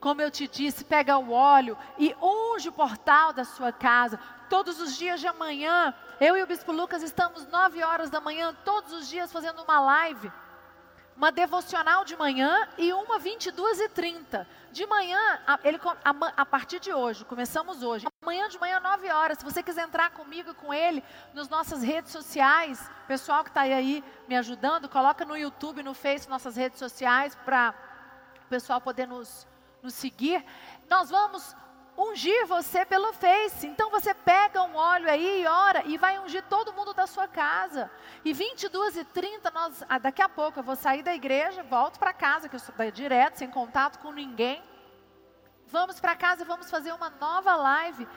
Como 0.02 0.22
eu 0.22 0.30
te 0.30 0.46
disse, 0.46 0.84
pega 0.84 1.18
o 1.18 1.32
óleo 1.32 1.78
e 1.98 2.14
unge 2.22 2.68
o 2.68 2.74
portal 2.74 3.32
da 3.32 3.46
sua 3.46 3.72
casa. 3.72 4.20
Todos 4.50 4.78
os 4.82 4.98
dias 4.98 5.22
de 5.22 5.28
amanhã, 5.28 5.94
eu 6.20 6.36
e 6.36 6.44
o 6.44 6.48
Bispo 6.48 6.74
Lucas 6.74 7.02
estamos 7.02 7.48
nove 7.48 7.82
horas 7.82 8.10
da 8.10 8.20
manhã, 8.20 8.54
todos 8.66 8.92
os 8.92 9.08
dias 9.08 9.32
fazendo 9.32 9.64
uma 9.64 9.80
live 9.80 10.30
uma 11.16 11.32
devocional 11.32 12.04
de 12.04 12.16
manhã 12.16 12.68
e 12.78 12.92
uma 12.94 13.20
22 13.20 13.80
e 13.80 13.90
30. 13.90 14.48
De 14.72 14.86
manhã, 14.86 15.20
a, 15.46 15.60
ele, 15.64 15.80
a, 16.04 16.42
a, 16.42 16.46
partir 16.46 16.80
de 16.80 16.94
hoje, 16.94 17.26
começamos 17.26 17.84
hoje. 17.84 18.08
Amanhã 18.22 18.48
de 18.48 18.58
manhã, 18.60 18.80
9 18.80 19.10
horas. 19.12 19.38
Se 19.38 19.44
você 19.44 19.62
quiser 19.62 19.84
entrar 19.84 20.12
comigo 20.12 20.52
e 20.52 20.54
com 20.54 20.74
ele 20.74 21.04
nas 21.34 21.50
nossas 21.50 21.84
redes 21.84 22.12
sociais, 22.12 22.90
pessoal 23.08 23.44
que 23.44 23.50
está 23.50 23.62
aí 23.62 24.04
me 24.28 24.38
ajudando, 24.38 24.88
coloca 24.88 25.26
no 25.26 25.38
YouTube, 25.38 25.84
no 25.84 25.94
Face, 25.94 26.30
nossas 26.30 26.56
redes 26.56 26.80
sociais, 26.80 27.36
para 27.44 27.74
o 28.46 28.50
pessoal 28.50 28.80
poder 28.80 29.08
nos, 29.08 29.46
nos 29.84 29.94
seguir. 29.94 30.44
Nós 30.90 31.10
vamos 31.10 31.56
ungir 32.02 32.48
você 32.48 32.84
pelo 32.86 33.14
Face. 33.14 33.68
Então 33.68 33.90
você 33.92 34.14
pega 34.14 34.64
um 34.64 34.76
óleo 34.76 35.10
aí 35.10 35.44
e 35.44 35.48
ora 35.48 35.84
e 35.86 35.98
vai 35.98 36.18
ungir 36.20 36.44
todo 36.50 36.74
mundo 36.74 36.94
da 36.94 37.06
sua 37.06 37.28
casa. 37.28 37.92
E 38.26 38.34
22 38.34 38.98
e 38.98 39.06
30, 39.06 39.52
nós, 39.52 39.84
ah, 39.88 40.00
daqui 40.00 40.22
a 40.22 40.30
pouco 40.30 40.60
eu 40.60 40.64
vou 40.64 40.76
sair 40.76 41.04
da 41.04 41.14
igreja, 41.14 41.64
volto 41.64 42.00
para 42.00 42.14
casa, 42.14 42.50
que 42.50 42.56
eu 42.56 42.58
estou 42.58 42.92
direto, 42.92 43.38
sem 43.38 43.50
contato 43.50 44.00
com 44.00 44.12
ninguém. 44.12 44.64
Vamos 45.68 46.00
para 46.00 46.16
casa 46.16 46.42
e 46.42 46.46
vamos 46.46 46.70
fazer 46.70 46.92
uma 46.92 47.10
nova 47.10 47.56
live 47.56 48.08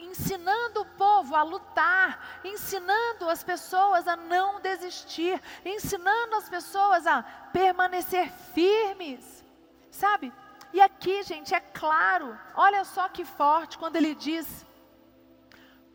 ensinando 0.00 0.80
o 0.80 0.86
povo 0.96 1.36
a 1.36 1.42
lutar, 1.42 2.40
ensinando 2.42 3.28
as 3.28 3.44
pessoas 3.44 4.08
a 4.08 4.16
não 4.16 4.60
desistir, 4.60 5.40
ensinando 5.64 6.34
as 6.34 6.48
pessoas 6.48 7.06
a 7.06 7.22
permanecer 7.52 8.32
firmes. 8.52 9.44
Sabe? 9.90 10.32
E 10.72 10.80
aqui, 10.80 11.22
gente, 11.22 11.54
é 11.54 11.60
claro, 11.60 12.38
olha 12.54 12.84
só 12.84 13.08
que 13.08 13.24
forte 13.24 13.78
quando 13.78 13.96
ele 13.96 14.14
diz: 14.14 14.66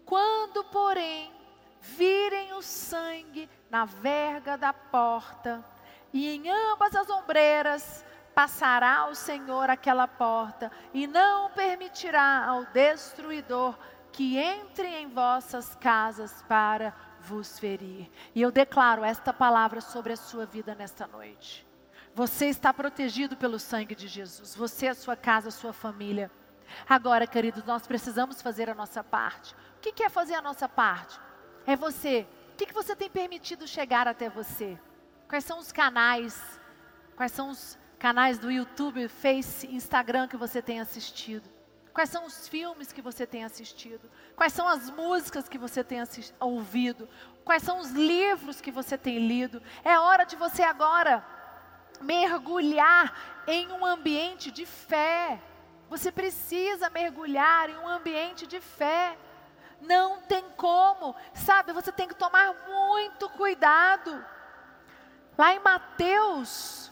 Quando, 0.06 0.64
porém, 0.66 1.32
virem 1.80 2.54
o 2.54 2.62
sangue 2.62 3.50
na 3.70 3.86
verga 3.86 4.58
da 4.58 4.74
porta, 4.74 5.64
e 6.14 6.30
em 6.30 6.50
ambas 6.50 6.96
as 6.96 7.10
ombreiras, 7.10 8.04
passará 8.34 9.08
o 9.08 9.16
Senhor 9.16 9.70
aquela 9.70 10.08
porta, 10.08 10.72
e 10.94 11.08
não 11.08 11.50
permitirá 11.52 12.46
ao 12.46 12.66
destruidor 12.66 13.78
que 14.12 14.38
entre 14.38 14.88
em 14.88 15.08
vossas 15.08 15.76
casas 15.76 16.44
para 16.48 16.94
vos 17.22 17.60
ferir. 17.60 18.10
E 18.36 18.42
eu 18.42 18.52
declaro 18.52 19.04
esta 19.04 19.32
palavra 19.32 19.80
sobre 19.80 20.14
a 20.14 20.18
sua 20.18 20.46
vida 20.46 20.76
nesta 20.76 21.08
noite. 21.08 21.71
Você 22.14 22.48
está 22.48 22.74
protegido 22.74 23.38
pelo 23.38 23.58
sangue 23.58 23.96
de 23.96 24.08
Jesus. 24.08 24.54
Você, 24.56 24.88
a 24.88 24.96
sua 24.96 25.16
casa, 25.16 25.48
a 25.48 25.52
sua 25.52 25.72
família. 25.72 26.30
Agora, 26.88 27.26
queridos, 27.26 27.64
nós 27.64 27.88
precisamos 27.88 28.42
fazer 28.42 28.70
a 28.70 28.76
nossa 28.76 29.04
parte. 29.04 29.56
O 29.78 29.80
que 29.80 30.04
é 30.04 30.10
fazer 30.10 30.36
a 30.36 30.42
nossa 30.42 30.68
parte? 30.68 31.20
É 31.66 31.76
você. 31.76 32.28
O 32.54 32.58
que 32.58 32.74
você 32.74 32.96
tem 32.96 33.10
permitido 33.10 33.68
chegar 33.68 34.08
até 34.08 34.30
você? 34.30 34.78
Quais 35.28 35.46
são 35.46 35.58
os 35.58 35.72
canais? 35.72 36.40
Quais 37.16 37.32
são 37.32 37.50
os 37.50 37.78
canais 37.98 38.38
do 38.38 38.52
YouTube, 38.52 39.08
Face, 39.08 39.68
Instagram 39.68 40.28
que 40.28 40.38
você 40.38 40.62
tem 40.62 40.80
assistido? 40.80 41.50
Quais 41.94 42.10
são 42.10 42.26
os 42.26 42.48
filmes 42.48 42.92
que 42.92 43.02
você 43.02 43.26
tem 43.26 43.44
assistido? 43.44 44.10
Quais 44.36 44.54
são 44.54 44.68
as 44.68 44.90
músicas 44.90 45.48
que 45.48 45.58
você 45.58 45.84
tem 45.84 46.02
ouvido? 46.40 47.08
Quais 47.44 47.64
são 47.64 47.80
os 47.80 47.92
livros 47.92 48.62
que 48.62 48.72
você 48.72 48.98
tem 48.98 49.28
lido? 49.28 49.62
É 49.84 49.98
hora 49.98 50.24
de 50.24 50.36
você 50.36 50.62
agora 50.62 51.26
mergulhar 52.02 53.14
em 53.48 53.72
um 53.72 53.86
ambiente 53.86 54.52
de 54.52 54.66
fé. 54.66 55.40
Você 55.90 56.12
precisa 56.12 56.90
mergulhar 56.90 57.70
em 57.70 57.78
um 57.78 57.88
ambiente 57.88 58.48
de 58.48 58.60
fé. 58.60 59.18
Não 59.82 60.22
tem 60.22 60.44
como, 60.52 61.16
sabe? 61.34 61.74
Você 61.74 61.92
tem 61.92 62.08
que 62.08 62.16
tomar 62.16 62.54
muito 62.68 63.30
cuidado. 63.30 64.24
Lá 65.38 65.54
em 65.54 65.60
Mateus 65.60 66.92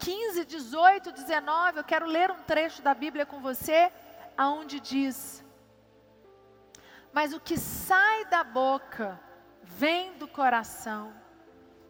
15, 0.00 0.46
18, 0.46 1.12
19, 1.12 1.78
eu 1.78 1.84
quero 1.84 2.06
ler 2.06 2.30
um 2.30 2.42
trecho 2.42 2.80
da 2.80 2.94
Bíblia 2.94 3.26
com 3.26 3.40
você, 3.40 3.92
aonde 4.36 4.80
diz: 4.80 5.44
Mas 7.12 7.34
o 7.34 7.40
que 7.40 7.58
sai 7.58 8.24
da 8.26 8.42
boca 8.42 9.20
vem 9.62 10.14
do 10.14 10.26
coração, 10.26 11.12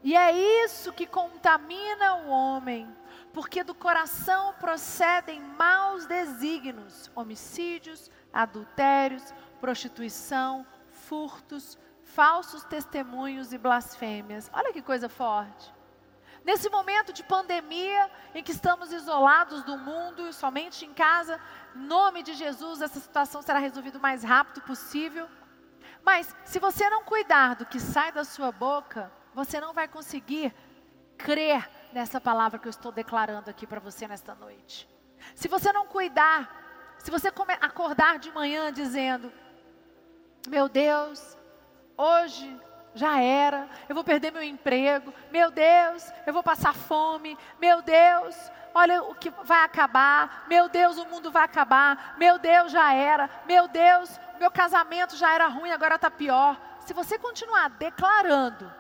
e 0.03 0.17
é 0.17 0.33
isso 0.65 0.93
que 0.93 1.07
contamina 1.07 2.17
o 2.17 2.29
homem, 2.29 2.89
porque 3.33 3.63
do 3.63 3.75
coração 3.75 4.55
procedem 4.55 5.41
maus 5.41 6.07
desígnios, 6.07 7.11
homicídios, 7.15 8.11
adultérios, 8.33 9.35
prostituição, 9.61 10.67
furtos, 10.91 11.79
falsos 12.03 12.65
testemunhos 12.65 13.53
e 13.53 13.59
blasfêmias. 13.59 14.51
Olha 14.53 14.73
que 14.73 14.83
coisa 14.83 15.09
forte. 15.09 15.73
Nesse 16.43 16.71
momento 16.71 17.13
de 17.13 17.23
pandemia, 17.23 18.11
em 18.35 18.43
que 18.43 18.53
estamos 18.53 18.93
isolados 18.93 19.63
do 19.63 19.77
mundo 19.77 20.27
e 20.27 20.33
somente 20.33 20.87
em 20.87 20.95
casa, 20.95 21.39
em 21.77 21.81
nome 21.81 22.23
de 22.23 22.33
Jesus, 22.33 22.81
essa 22.81 22.99
situação 22.99 23.43
será 23.43 23.59
resolvida 23.59 23.99
o 23.99 24.01
mais 24.01 24.25
rápido 24.25 24.63
possível. 24.63 25.29
Mas, 26.03 26.35
se 26.47 26.59
você 26.59 26.89
não 26.89 27.05
cuidar 27.05 27.57
do 27.57 27.67
que 27.67 27.79
sai 27.79 28.11
da 28.11 28.25
sua 28.25 28.51
boca, 28.51 29.13
você 29.35 29.61
não 29.61 29.73
vai 29.73 29.89
conseguir 29.89 30.55
crer 31.17 31.69
nessa 31.93 32.21
palavra 32.21 32.59
que 32.59 32.67
eu 32.67 32.71
estou 32.71 32.93
declarando 32.93 33.51
aqui 33.51 33.67
para 33.67 33.81
você 33.81 34.07
nesta 34.07 34.35
noite. 34.35 34.89
Se 35.35 35.49
você 35.49 35.73
não 35.73 35.87
cuidar, 35.87 36.97
se 36.99 37.11
você 37.11 37.29
acordar 37.61 38.19
de 38.19 38.31
manhã 38.33 38.73
dizendo: 38.73 39.33
Meu 40.49 40.69
Deus, 40.69 41.37
hoje 41.97 42.59
já 42.95 43.21
era, 43.21 43.69
eu 43.89 43.95
vou 43.95 44.03
perder 44.03 44.33
meu 44.33 44.43
emprego, 44.43 45.13
meu 45.31 45.51
Deus, 45.51 46.11
eu 46.27 46.33
vou 46.33 46.43
passar 46.43 46.75
fome, 46.75 47.39
meu 47.61 47.83
Deus, 47.83 48.37
olha 48.75 49.03
o 49.05 49.15
que 49.15 49.31
vai 49.45 49.65
acabar, 49.65 50.45
meu 50.49 50.69
Deus, 50.69 50.99
o 50.99 51.07
mundo 51.07 51.31
vai 51.31 51.45
acabar, 51.45 52.17
meu 52.19 52.39
Deus, 52.39 52.73
já 52.73 52.93
era, 52.93 53.31
meu 53.47 53.69
Deus, 53.69 54.19
meu 54.39 54.51
casamento 54.51 55.17
já 55.17 55.33
era 55.33 55.47
ruim, 55.47 55.71
agora 55.71 55.95
está 55.95 56.11
pior. 56.11 56.61
Se 56.81 56.93
você 56.93 57.19
continuar 57.19 57.71
declarando, 57.71 58.80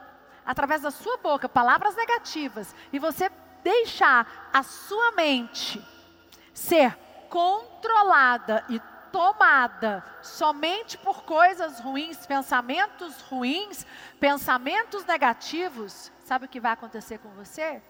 através 0.50 0.82
da 0.82 0.90
sua 0.90 1.16
boca, 1.18 1.48
palavras 1.48 1.94
negativas, 1.94 2.74
e 2.92 2.98
você 2.98 3.30
deixar 3.62 4.50
a 4.52 4.64
sua 4.64 5.12
mente 5.12 5.80
ser 6.52 6.98
controlada 7.28 8.64
e 8.68 8.80
tomada 9.12 10.04
somente 10.20 10.98
por 10.98 11.22
coisas 11.22 11.78
ruins, 11.78 12.26
pensamentos 12.26 13.20
ruins, 13.22 13.86
pensamentos 14.18 15.04
negativos, 15.04 16.10
sabe 16.24 16.46
o 16.46 16.48
que 16.48 16.58
vai 16.58 16.72
acontecer 16.72 17.18
com 17.18 17.28
você? 17.28 17.80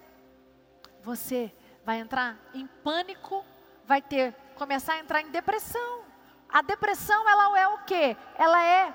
Você 1.01 1.51
vai 1.83 1.97
entrar 1.97 2.37
em 2.53 2.67
pânico, 2.67 3.43
vai 3.87 4.03
ter 4.03 4.35
começar 4.53 4.93
a 4.93 4.99
entrar 4.99 5.21
em 5.21 5.31
depressão. 5.31 6.01
A 6.47 6.61
depressão 6.61 7.27
ela 7.27 7.59
é 7.59 7.67
o 7.69 7.79
quê? 7.79 8.15
Ela 8.37 8.63
é 8.63 8.93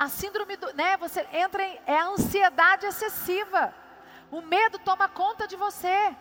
a 0.00 0.08
síndrome 0.08 0.56
do, 0.56 0.72
né, 0.74 0.96
você 0.96 1.28
entra 1.30 1.62
em 1.62 1.78
é 1.86 1.98
a 1.98 2.06
ansiedade 2.06 2.86
excessiva. 2.86 3.74
O 4.30 4.40
medo 4.40 4.78
toma 4.78 5.08
conta 5.08 5.46
de 5.46 5.56
você. 5.56 6.16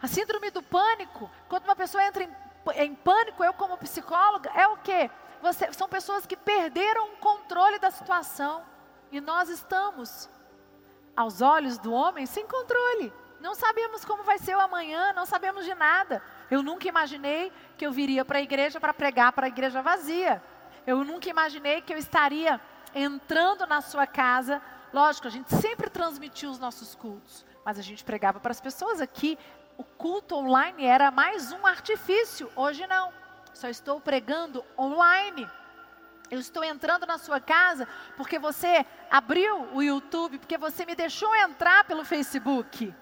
A 0.00 0.08
síndrome 0.08 0.50
do 0.50 0.62
pânico, 0.62 1.30
quando 1.48 1.64
uma 1.64 1.76
pessoa 1.76 2.02
entra 2.02 2.24
em 2.24 2.42
em 2.76 2.94
pânico, 2.94 3.42
eu 3.42 3.52
como 3.52 3.76
psicóloga, 3.76 4.50
é 4.54 4.66
o 4.68 4.76
quê? 4.76 5.10
Você, 5.40 5.72
são 5.72 5.88
pessoas 5.88 6.26
que 6.26 6.36
perderam 6.36 7.12
o 7.12 7.16
controle 7.16 7.78
da 7.78 7.90
situação. 7.90 8.62
E 9.10 9.20
nós 9.20 9.48
estamos, 9.48 10.30
aos 11.16 11.42
olhos 11.42 11.78
do 11.78 11.92
homem, 11.92 12.24
sem 12.24 12.46
controle. 12.46 13.12
Não 13.40 13.54
sabemos 13.54 14.04
como 14.04 14.22
vai 14.22 14.38
ser 14.38 14.56
o 14.56 14.60
amanhã, 14.60 15.12
não 15.12 15.26
sabemos 15.26 15.64
de 15.64 15.74
nada. 15.74 16.22
Eu 16.48 16.62
nunca 16.62 16.86
imaginei 16.86 17.52
que 17.76 17.84
eu 17.84 17.90
viria 17.90 18.24
para 18.24 18.38
a 18.38 18.42
igreja 18.42 18.78
para 18.78 18.94
pregar 18.94 19.32
para 19.32 19.46
a 19.46 19.48
igreja 19.48 19.82
vazia. 19.82 20.40
Eu 20.86 21.04
nunca 21.04 21.28
imaginei 21.28 21.80
que 21.80 21.92
eu 21.92 21.98
estaria 21.98 22.60
entrando 22.94 23.66
na 23.66 23.80
sua 23.80 24.06
casa. 24.06 24.60
Lógico, 24.92 25.26
a 25.26 25.30
gente 25.30 25.54
sempre 25.54 25.88
transmitiu 25.88 26.50
os 26.50 26.58
nossos 26.58 26.94
cultos, 26.94 27.46
mas 27.64 27.78
a 27.78 27.82
gente 27.82 28.04
pregava 28.04 28.40
para 28.40 28.50
as 28.50 28.60
pessoas 28.60 29.00
aqui 29.00 29.38
o 29.76 29.84
culto 29.84 30.36
online 30.36 30.84
era 30.84 31.10
mais 31.10 31.52
um 31.52 31.66
artifício. 31.66 32.50
Hoje 32.54 32.86
não. 32.86 33.12
Só 33.54 33.68
estou 33.68 34.00
pregando 34.00 34.64
online. 34.78 35.48
Eu 36.30 36.38
estou 36.38 36.64
entrando 36.64 37.06
na 37.06 37.18
sua 37.18 37.40
casa 37.40 37.86
porque 38.16 38.38
você 38.38 38.86
abriu 39.10 39.68
o 39.74 39.82
YouTube, 39.82 40.38
porque 40.38 40.56
você 40.56 40.86
me 40.86 40.94
deixou 40.94 41.34
entrar 41.36 41.84
pelo 41.84 42.04
Facebook. 42.04 42.94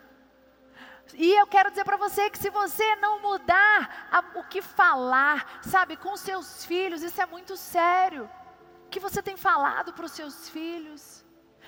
E 1.14 1.32
eu 1.32 1.46
quero 1.46 1.70
dizer 1.70 1.84
para 1.84 1.96
você 1.96 2.30
que 2.30 2.38
se 2.38 2.50
você 2.50 2.96
não 2.96 3.20
mudar 3.20 4.08
a, 4.10 4.38
o 4.38 4.44
que 4.44 4.62
falar, 4.62 5.60
sabe, 5.62 5.96
com 5.96 6.16
seus 6.16 6.64
filhos, 6.64 7.02
isso 7.02 7.20
é 7.20 7.26
muito 7.26 7.56
sério. 7.56 8.28
O 8.86 8.88
que 8.90 9.00
você 9.00 9.22
tem 9.22 9.36
falado 9.36 9.92
para 9.92 10.04
os 10.04 10.12
seus 10.12 10.48
filhos? 10.48 11.24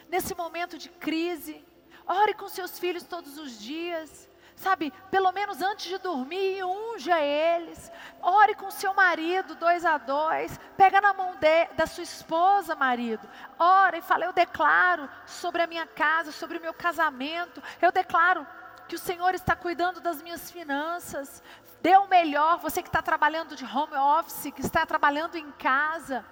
Nesse 0.08 0.34
momento 0.34 0.76
de 0.76 0.88
crise, 0.88 1.64
ore 2.06 2.34
com 2.34 2.48
seus 2.48 2.78
filhos 2.78 3.04
todos 3.04 3.38
os 3.38 3.58
dias. 3.58 4.28
Sabe, 4.54 4.92
pelo 5.10 5.32
menos 5.32 5.60
antes 5.62 5.86
de 5.86 5.98
dormir, 5.98 6.62
unja 6.62 7.18
eles. 7.18 7.90
Ore 8.20 8.54
com 8.54 8.70
seu 8.70 8.92
marido, 8.94 9.54
dois 9.54 9.84
a 9.84 9.98
dois. 9.98 10.58
Pega 10.76 11.00
na 11.00 11.14
mão 11.14 11.34
de, 11.36 11.64
da 11.74 11.86
sua 11.86 12.04
esposa, 12.04 12.74
marido. 12.74 13.28
Ora 13.58 13.96
e 13.96 14.02
fala: 14.02 14.24
Eu 14.24 14.32
declaro 14.32 15.08
sobre 15.26 15.62
a 15.62 15.66
minha 15.66 15.86
casa, 15.86 16.30
sobre 16.30 16.58
o 16.58 16.60
meu 16.60 16.74
casamento. 16.74 17.62
Eu 17.80 17.90
declaro 17.90 18.46
que 18.92 18.96
o 18.96 18.98
Senhor 18.98 19.34
está 19.34 19.56
cuidando 19.56 20.02
das 20.02 20.20
minhas 20.20 20.50
finanças. 20.50 21.42
Dê 21.80 21.96
o 21.96 22.08
melhor. 22.08 22.58
Você 22.58 22.82
que 22.82 22.90
está 22.90 23.00
trabalhando 23.00 23.56
de 23.56 23.64
home 23.64 23.96
office, 23.96 24.52
que 24.54 24.60
está 24.60 24.84
trabalhando 24.84 25.36
em 25.36 25.50
casa. 25.52 26.22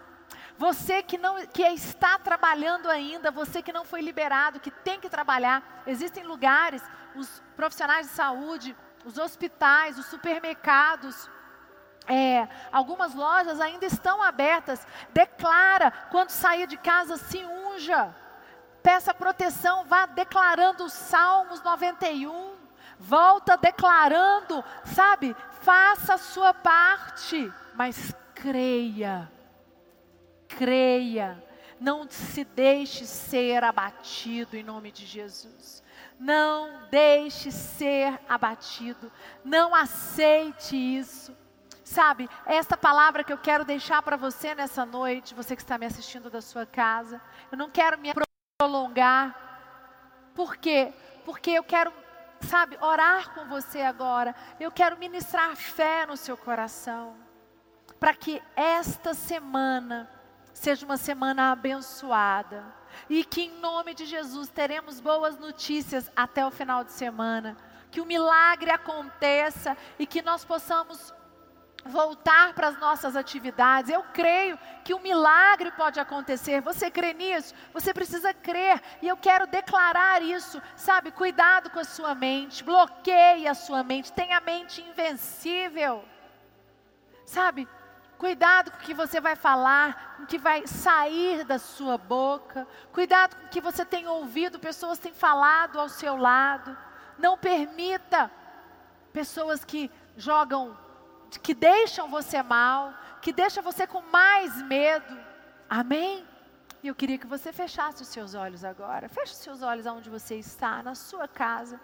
Você 0.58 1.02
que 1.02 1.16
não 1.16 1.46
que 1.46 1.62
está 1.62 2.18
trabalhando 2.18 2.90
ainda, 2.90 3.30
você 3.30 3.62
que 3.62 3.72
não 3.72 3.82
foi 3.86 4.02
liberado, 4.02 4.60
que 4.60 4.70
tem 4.70 5.00
que 5.00 5.08
trabalhar. 5.08 5.82
Existem 5.86 6.22
lugares 6.24 6.82
os 7.14 7.42
profissionais 7.56 8.08
de 8.08 8.12
saúde, 8.12 8.76
os 9.06 9.16
hospitais, 9.16 9.98
os 9.98 10.04
supermercados, 10.04 11.30
é, 12.06 12.46
algumas 12.70 13.14
lojas 13.14 13.58
ainda 13.58 13.86
estão 13.86 14.22
abertas. 14.22 14.86
Declara, 15.14 15.90
quando 16.10 16.28
sair 16.28 16.66
de 16.66 16.76
casa, 16.76 17.16
se 17.16 17.38
unja. 17.38 18.14
Peça 18.82 19.12
proteção, 19.12 19.84
vá 19.84 20.06
declarando 20.06 20.84
os 20.84 20.92
Salmos 20.92 21.62
91. 21.62 22.56
Volta 22.98 23.56
declarando, 23.56 24.62
sabe? 24.84 25.34
Faça 25.62 26.14
a 26.14 26.18
sua 26.18 26.52
parte, 26.52 27.52
mas 27.74 28.14
creia. 28.34 29.30
Creia. 30.48 31.42
Não 31.80 32.06
se 32.10 32.44
deixe 32.44 33.06
ser 33.06 33.64
abatido 33.64 34.56
em 34.56 34.62
nome 34.62 34.92
de 34.92 35.06
Jesus. 35.06 35.82
Não 36.18 36.82
deixe 36.90 37.50
ser 37.50 38.20
abatido. 38.28 39.10
Não 39.42 39.74
aceite 39.74 40.76
isso. 40.76 41.34
Sabe, 41.82 42.28
esta 42.46 42.76
palavra 42.76 43.24
que 43.24 43.32
eu 43.32 43.38
quero 43.38 43.64
deixar 43.64 44.00
para 44.02 44.16
você 44.16 44.54
nessa 44.54 44.86
noite, 44.86 45.34
você 45.34 45.56
que 45.56 45.62
está 45.62 45.76
me 45.76 45.86
assistindo 45.86 46.30
da 46.30 46.40
sua 46.40 46.64
casa, 46.64 47.20
eu 47.50 47.58
não 47.58 47.68
quero 47.68 47.98
me 47.98 48.12
prolongar. 48.60 49.34
Por 50.34 50.58
quê? 50.58 50.92
Porque 51.24 51.50
eu 51.50 51.64
quero, 51.64 51.90
sabe, 52.42 52.76
orar 52.82 53.32
com 53.32 53.46
você 53.46 53.80
agora. 53.80 54.34
Eu 54.58 54.70
quero 54.70 54.98
ministrar 54.98 55.56
fé 55.56 56.04
no 56.04 56.14
seu 56.14 56.36
coração. 56.36 57.16
Para 57.98 58.12
que 58.12 58.42
esta 58.54 59.14
semana 59.14 60.10
seja 60.52 60.84
uma 60.84 60.98
semana 60.98 61.52
abençoada 61.52 62.62
e 63.08 63.24
que 63.24 63.42
em 63.42 63.60
nome 63.60 63.94
de 63.94 64.04
Jesus 64.04 64.48
teremos 64.50 65.00
boas 65.00 65.38
notícias 65.38 66.12
até 66.14 66.44
o 66.44 66.50
final 66.50 66.84
de 66.84 66.92
semana. 66.92 67.56
Que 67.90 68.00
o 68.02 68.06
milagre 68.06 68.70
aconteça 68.70 69.74
e 69.98 70.06
que 70.06 70.20
nós 70.20 70.44
possamos 70.44 71.14
voltar 71.84 72.52
para 72.54 72.68
as 72.68 72.78
nossas 72.78 73.16
atividades. 73.16 73.90
Eu 73.90 74.02
creio 74.12 74.58
que 74.84 74.94
um 74.94 75.00
milagre 75.00 75.70
pode 75.72 75.98
acontecer. 75.98 76.60
Você 76.60 76.90
crê 76.90 77.12
nisso? 77.12 77.54
Você 77.72 77.92
precisa 77.92 78.32
crer. 78.34 78.80
E 79.00 79.08
eu 79.08 79.16
quero 79.16 79.46
declarar 79.46 80.22
isso. 80.22 80.60
Sabe, 80.76 81.10
cuidado 81.10 81.70
com 81.70 81.78
a 81.78 81.84
sua 81.84 82.14
mente. 82.14 82.62
Bloqueie 82.64 83.48
a 83.48 83.54
sua 83.54 83.82
mente. 83.82 84.12
Tenha 84.12 84.38
a 84.38 84.40
mente 84.40 84.82
invencível. 84.82 86.04
Sabe? 87.26 87.68
Cuidado 88.20 88.70
com 88.70 88.76
o 88.76 88.80
que 88.80 88.92
você 88.92 89.18
vai 89.18 89.34
falar, 89.34 90.16
com 90.18 90.24
o 90.24 90.26
que 90.26 90.36
vai 90.36 90.66
sair 90.66 91.42
da 91.42 91.58
sua 91.58 91.96
boca. 91.96 92.68
Cuidado 92.92 93.34
com 93.34 93.46
o 93.46 93.48
que 93.48 93.62
você 93.62 93.82
tem 93.82 94.06
ouvido, 94.06 94.58
pessoas 94.58 94.98
têm 94.98 95.14
falado 95.14 95.80
ao 95.80 95.88
seu 95.88 96.16
lado. 96.16 96.76
Não 97.16 97.38
permita 97.38 98.30
pessoas 99.10 99.64
que 99.64 99.90
jogam, 100.18 100.76
que 101.38 101.54
deixam 101.54 102.08
você 102.08 102.42
mal, 102.42 102.92
que 103.22 103.32
deixam 103.32 103.62
você 103.62 103.86
com 103.86 104.00
mais 104.02 104.60
medo. 104.62 105.18
Amém? 105.68 106.26
E 106.82 106.88
eu 106.88 106.94
queria 106.94 107.18
que 107.18 107.26
você 107.26 107.52
fechasse 107.52 108.02
os 108.02 108.08
seus 108.08 108.34
olhos 108.34 108.64
agora. 108.64 109.08
Feche 109.08 109.32
os 109.32 109.38
seus 109.38 109.62
olhos 109.62 109.86
aonde 109.86 110.08
você 110.08 110.36
está, 110.36 110.82
na 110.82 110.94
sua 110.94 111.28
casa. 111.28 111.80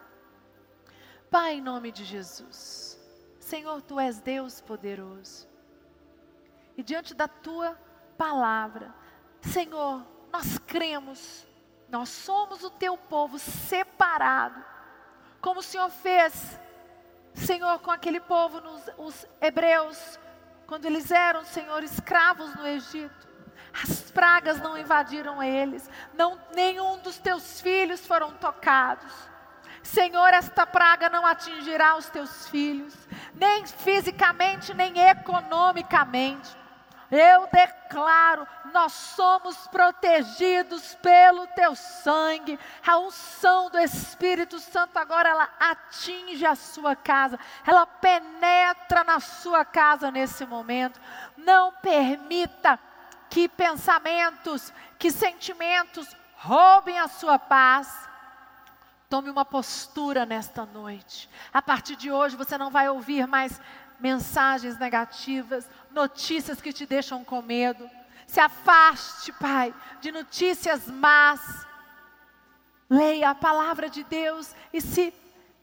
Pai, 1.30 1.54
em 1.54 1.60
nome 1.60 1.92
de 1.92 2.04
Jesus. 2.04 2.98
Senhor, 3.38 3.82
tu 3.82 4.00
és 4.00 4.20
Deus 4.20 4.60
poderoso 4.60 5.46
e 6.76 6.82
diante 6.82 7.14
da 7.14 7.26
tua 7.26 7.78
palavra. 8.18 8.94
Senhor, 9.40 10.04
nós 10.32 10.58
cremos, 10.58 11.46
nós 11.88 12.08
somos 12.08 12.62
o 12.62 12.70
teu 12.70 12.96
povo 12.96 13.38
separado, 13.38 14.62
como 15.40 15.60
o 15.60 15.62
Senhor 15.62 15.88
fez, 15.88 16.58
Senhor, 17.36 17.78
com 17.80 17.90
aquele 17.90 18.18
povo, 18.18 18.60
nos, 18.60 18.82
os 18.98 19.26
hebreus, 19.40 20.18
quando 20.66 20.86
eles 20.86 21.10
eram, 21.10 21.44
Senhor, 21.44 21.82
escravos 21.84 22.54
no 22.56 22.66
Egito. 22.66 23.26
As 23.82 24.10
pragas 24.10 24.58
não 24.60 24.76
invadiram 24.78 25.42
eles, 25.42 25.88
não, 26.14 26.40
nenhum 26.54 26.98
dos 26.98 27.18
teus 27.18 27.60
filhos 27.60 28.06
foram 28.06 28.32
tocados. 28.32 29.12
Senhor, 29.82 30.28
esta 30.32 30.66
praga 30.66 31.08
não 31.10 31.24
atingirá 31.26 31.96
os 31.96 32.08
teus 32.08 32.48
filhos, 32.48 32.94
nem 33.34 33.66
fisicamente, 33.66 34.74
nem 34.74 34.98
economicamente. 34.98 36.56
Eu 37.10 37.48
declaro, 37.52 38.46
nós 38.72 38.92
somos 38.92 39.56
protegidos 39.68 40.94
pelo 40.96 41.46
teu 41.48 41.74
sangue. 41.76 42.58
A 42.86 42.98
unção 42.98 43.70
do 43.70 43.78
Espírito 43.78 44.58
Santo 44.58 44.96
agora 44.98 45.28
ela 45.28 45.48
atinge 45.58 46.44
a 46.44 46.54
sua 46.54 46.96
casa, 46.96 47.38
ela 47.64 47.86
penetra 47.86 49.04
na 49.04 49.20
sua 49.20 49.64
casa 49.64 50.10
nesse 50.10 50.44
momento. 50.44 51.00
Não 51.36 51.72
permita 51.72 52.78
que 53.30 53.48
pensamentos, 53.48 54.72
que 54.98 55.10
sentimentos 55.10 56.08
roubem 56.36 56.98
a 56.98 57.08
sua 57.08 57.38
paz. 57.38 58.08
Tome 59.08 59.30
uma 59.30 59.44
postura 59.44 60.26
nesta 60.26 60.66
noite. 60.66 61.30
A 61.52 61.62
partir 61.62 61.94
de 61.94 62.10
hoje 62.10 62.36
você 62.36 62.58
não 62.58 62.70
vai 62.70 62.88
ouvir 62.88 63.26
mais 63.26 63.60
mensagens 64.00 64.78
negativas, 64.78 65.68
notícias 65.96 66.60
que 66.60 66.72
te 66.72 66.86
deixam 66.86 67.24
com 67.24 67.42
medo. 67.42 67.90
Se 68.26 68.38
afaste, 68.38 69.32
Pai, 69.32 69.74
de 70.00 70.12
notícias 70.12 70.86
más. 70.88 71.66
Leia 72.88 73.30
a 73.30 73.34
palavra 73.34 73.88
de 73.88 74.04
Deus 74.04 74.54
e 74.72 74.80
se 74.80 75.12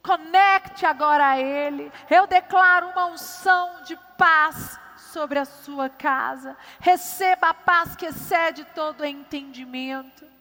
conecte 0.01 0.85
agora 0.85 1.29
a 1.29 1.39
Ele. 1.39 1.89
Eu 2.09 2.27
declaro 2.27 2.89
uma 2.89 3.05
unção 3.05 3.83
de 3.83 3.95
paz 4.17 4.77
sobre 4.97 5.39
a 5.39 5.45
sua 5.45 5.87
casa. 5.87 6.57
Receba 6.79 7.49
a 7.49 7.53
paz 7.53 7.95
que 7.95 8.07
excede 8.07 8.65
todo 8.73 9.05
entendimento. 9.05 10.32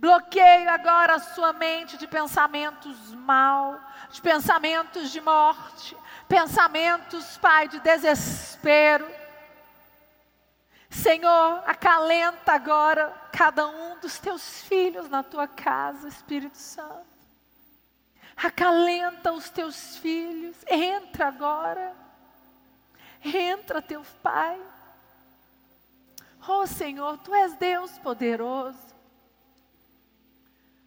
Bloqueio 0.00 0.70
agora 0.70 1.16
a 1.16 1.18
sua 1.18 1.52
mente 1.52 1.98
de 1.98 2.06
pensamentos 2.06 2.96
mal, 3.14 3.78
de 4.10 4.22
pensamentos 4.22 5.10
de 5.12 5.20
morte, 5.20 5.94
pensamentos, 6.26 7.36
Pai, 7.36 7.68
de 7.68 7.80
desespero. 7.80 9.06
Senhor, 10.88 11.62
acalenta 11.66 12.54
agora 12.54 13.14
cada 13.30 13.68
um 13.68 13.98
dos 13.98 14.18
teus 14.18 14.62
filhos 14.62 15.10
na 15.10 15.22
tua 15.22 15.46
casa, 15.46 16.08
Espírito 16.08 16.56
Santo. 16.56 17.04
Acalenta 18.34 19.34
os 19.34 19.50
teus 19.50 19.98
filhos. 19.98 20.56
Entra 20.66 21.28
agora. 21.28 21.92
Entra, 23.22 23.82
teu 23.82 24.02
Pai. 24.22 24.58
Oh 26.48 26.66
Senhor, 26.66 27.18
tu 27.18 27.34
és 27.34 27.52
Deus 27.56 27.98
poderoso. 27.98 28.89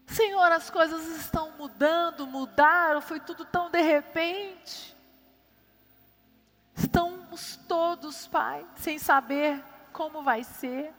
Senhor, 0.08 0.52
as 0.52 0.70
coisas 0.70 1.08
estão 1.18 1.52
mudando, 1.58 2.28
mudaram, 2.28 3.02
foi 3.02 3.20
tudo 3.20 3.46
tão 3.46 3.70
de 3.70 3.82
repente. 3.82 4.96
Estamos 6.76 7.60
todos, 7.68 8.28
Pai, 8.28 8.66
sem 8.76 9.00
saber 9.00 9.64
como 9.92 10.24
vai 10.24 10.44
ser, 10.44 10.94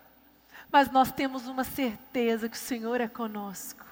mas 0.71 0.91
nós 0.91 1.13
temos 1.13 1.47
uma 1.47 1.65
certeza 1.65 2.49
que 2.49 2.57
o 2.57 2.61
Senhor 2.61 3.01
é 3.01 3.09
conosco, 3.09 3.85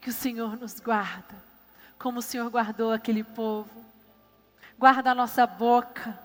que 0.00 0.10
o 0.10 0.12
Senhor 0.12 0.56
nos 0.56 0.78
guarda, 0.80 1.34
como 1.98 2.18
o 2.18 2.22
Senhor 2.22 2.50
guardou 2.50 2.92
aquele 2.92 3.24
povo. 3.24 3.84
Guarda 4.78 5.10
a 5.10 5.14
nossa 5.14 5.46
boca, 5.46 6.18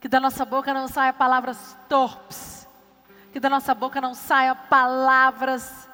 que 0.00 0.08
da 0.08 0.20
nossa 0.20 0.44
boca 0.44 0.72
não 0.72 0.86
saia 0.86 1.12
palavras 1.12 1.76
torpes, 1.88 2.68
que 3.32 3.40
da 3.40 3.48
nossa 3.48 3.74
boca 3.74 4.00
não 4.00 4.14
saia 4.14 4.54
palavras 4.54 5.85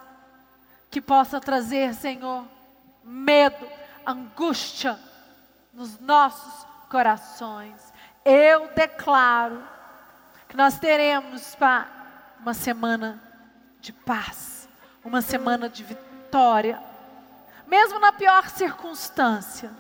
que 0.93 1.01
possa 1.01 1.41
trazer, 1.41 1.95
Senhor, 1.95 2.45
medo, 3.03 3.67
angústia 4.07 5.01
nos 5.73 5.99
nossos 5.99 6.67
corações. 6.91 7.95
Eu 8.23 8.69
declaro 8.75 9.65
que 10.47 10.55
nós 10.55 10.79
teremos 10.79 11.55
pá, 11.55 11.89
uma 12.39 12.53
semana 12.53 13.19
de 13.81 13.91
paz, 13.91 14.69
uma 15.03 15.23
semana 15.23 15.67
de 15.67 15.83
vitória, 15.83 16.79
mesmo 17.67 17.99
na 17.99 18.13
pior 18.13 18.51
circunstância. 18.51 19.71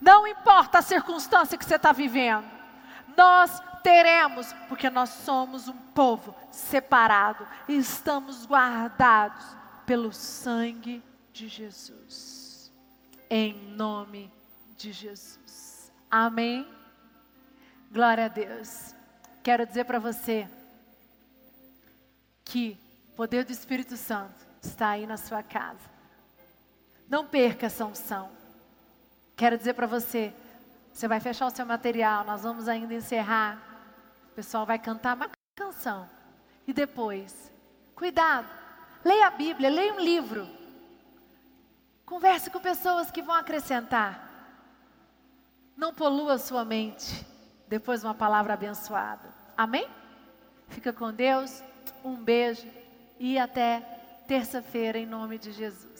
Não 0.00 0.24
importa 0.24 0.78
a 0.78 0.82
circunstância 0.82 1.58
que 1.58 1.64
você 1.64 1.74
está 1.74 1.90
vivendo, 1.90 2.48
nós 3.16 3.60
teremos, 3.82 4.52
porque 4.68 4.88
nós 4.88 5.08
somos 5.08 5.66
um 5.66 5.76
povo 5.92 6.32
separado 6.52 7.44
e 7.66 7.76
estamos 7.76 8.46
guardados 8.46 9.57
pelo 9.88 10.12
sangue 10.12 11.02
de 11.32 11.48
Jesus. 11.48 12.70
Em 13.30 13.54
nome 13.70 14.30
de 14.76 14.92
Jesus. 14.92 15.90
Amém. 16.10 16.68
Glória 17.90 18.26
a 18.26 18.28
Deus. 18.28 18.94
Quero 19.42 19.66
dizer 19.66 19.84
para 19.84 19.98
você 19.98 20.46
que 22.44 22.76
o 23.12 23.16
poder 23.16 23.46
do 23.46 23.50
Espírito 23.50 23.96
Santo 23.96 24.34
está 24.62 24.90
aí 24.90 25.06
na 25.06 25.16
sua 25.16 25.42
casa. 25.42 25.88
Não 27.08 27.26
perca 27.26 27.64
essa 27.64 27.86
unção. 27.86 28.28
Quero 29.38 29.56
dizer 29.56 29.72
para 29.72 29.86
você, 29.86 30.34
você 30.92 31.08
vai 31.08 31.18
fechar 31.18 31.46
o 31.46 31.50
seu 31.50 31.64
material, 31.64 32.26
nós 32.26 32.42
vamos 32.42 32.68
ainda 32.68 32.92
encerrar. 32.92 33.58
O 34.32 34.34
pessoal 34.34 34.66
vai 34.66 34.78
cantar 34.78 35.16
uma 35.16 35.30
canção. 35.56 36.06
E 36.66 36.74
depois, 36.74 37.50
cuidado 37.94 38.57
Leia 39.08 39.28
a 39.28 39.30
Bíblia, 39.30 39.70
leia 39.70 39.94
um 39.94 40.00
livro. 40.00 40.46
Converse 42.04 42.50
com 42.50 42.60
pessoas 42.60 43.10
que 43.10 43.22
vão 43.22 43.34
acrescentar. 43.34 44.12
Não 45.74 45.94
polua 45.94 46.36
sua 46.36 46.62
mente 46.62 47.26
depois 47.66 48.00
de 48.00 48.06
uma 48.06 48.14
palavra 48.14 48.52
abençoada. 48.52 49.32
Amém? 49.56 49.88
Fica 50.68 50.92
com 50.92 51.10
Deus. 51.10 51.62
Um 52.04 52.16
beijo 52.16 52.66
e 53.18 53.38
até 53.38 53.80
terça-feira 54.26 54.98
em 54.98 55.06
nome 55.06 55.38
de 55.38 55.52
Jesus. 55.52 55.97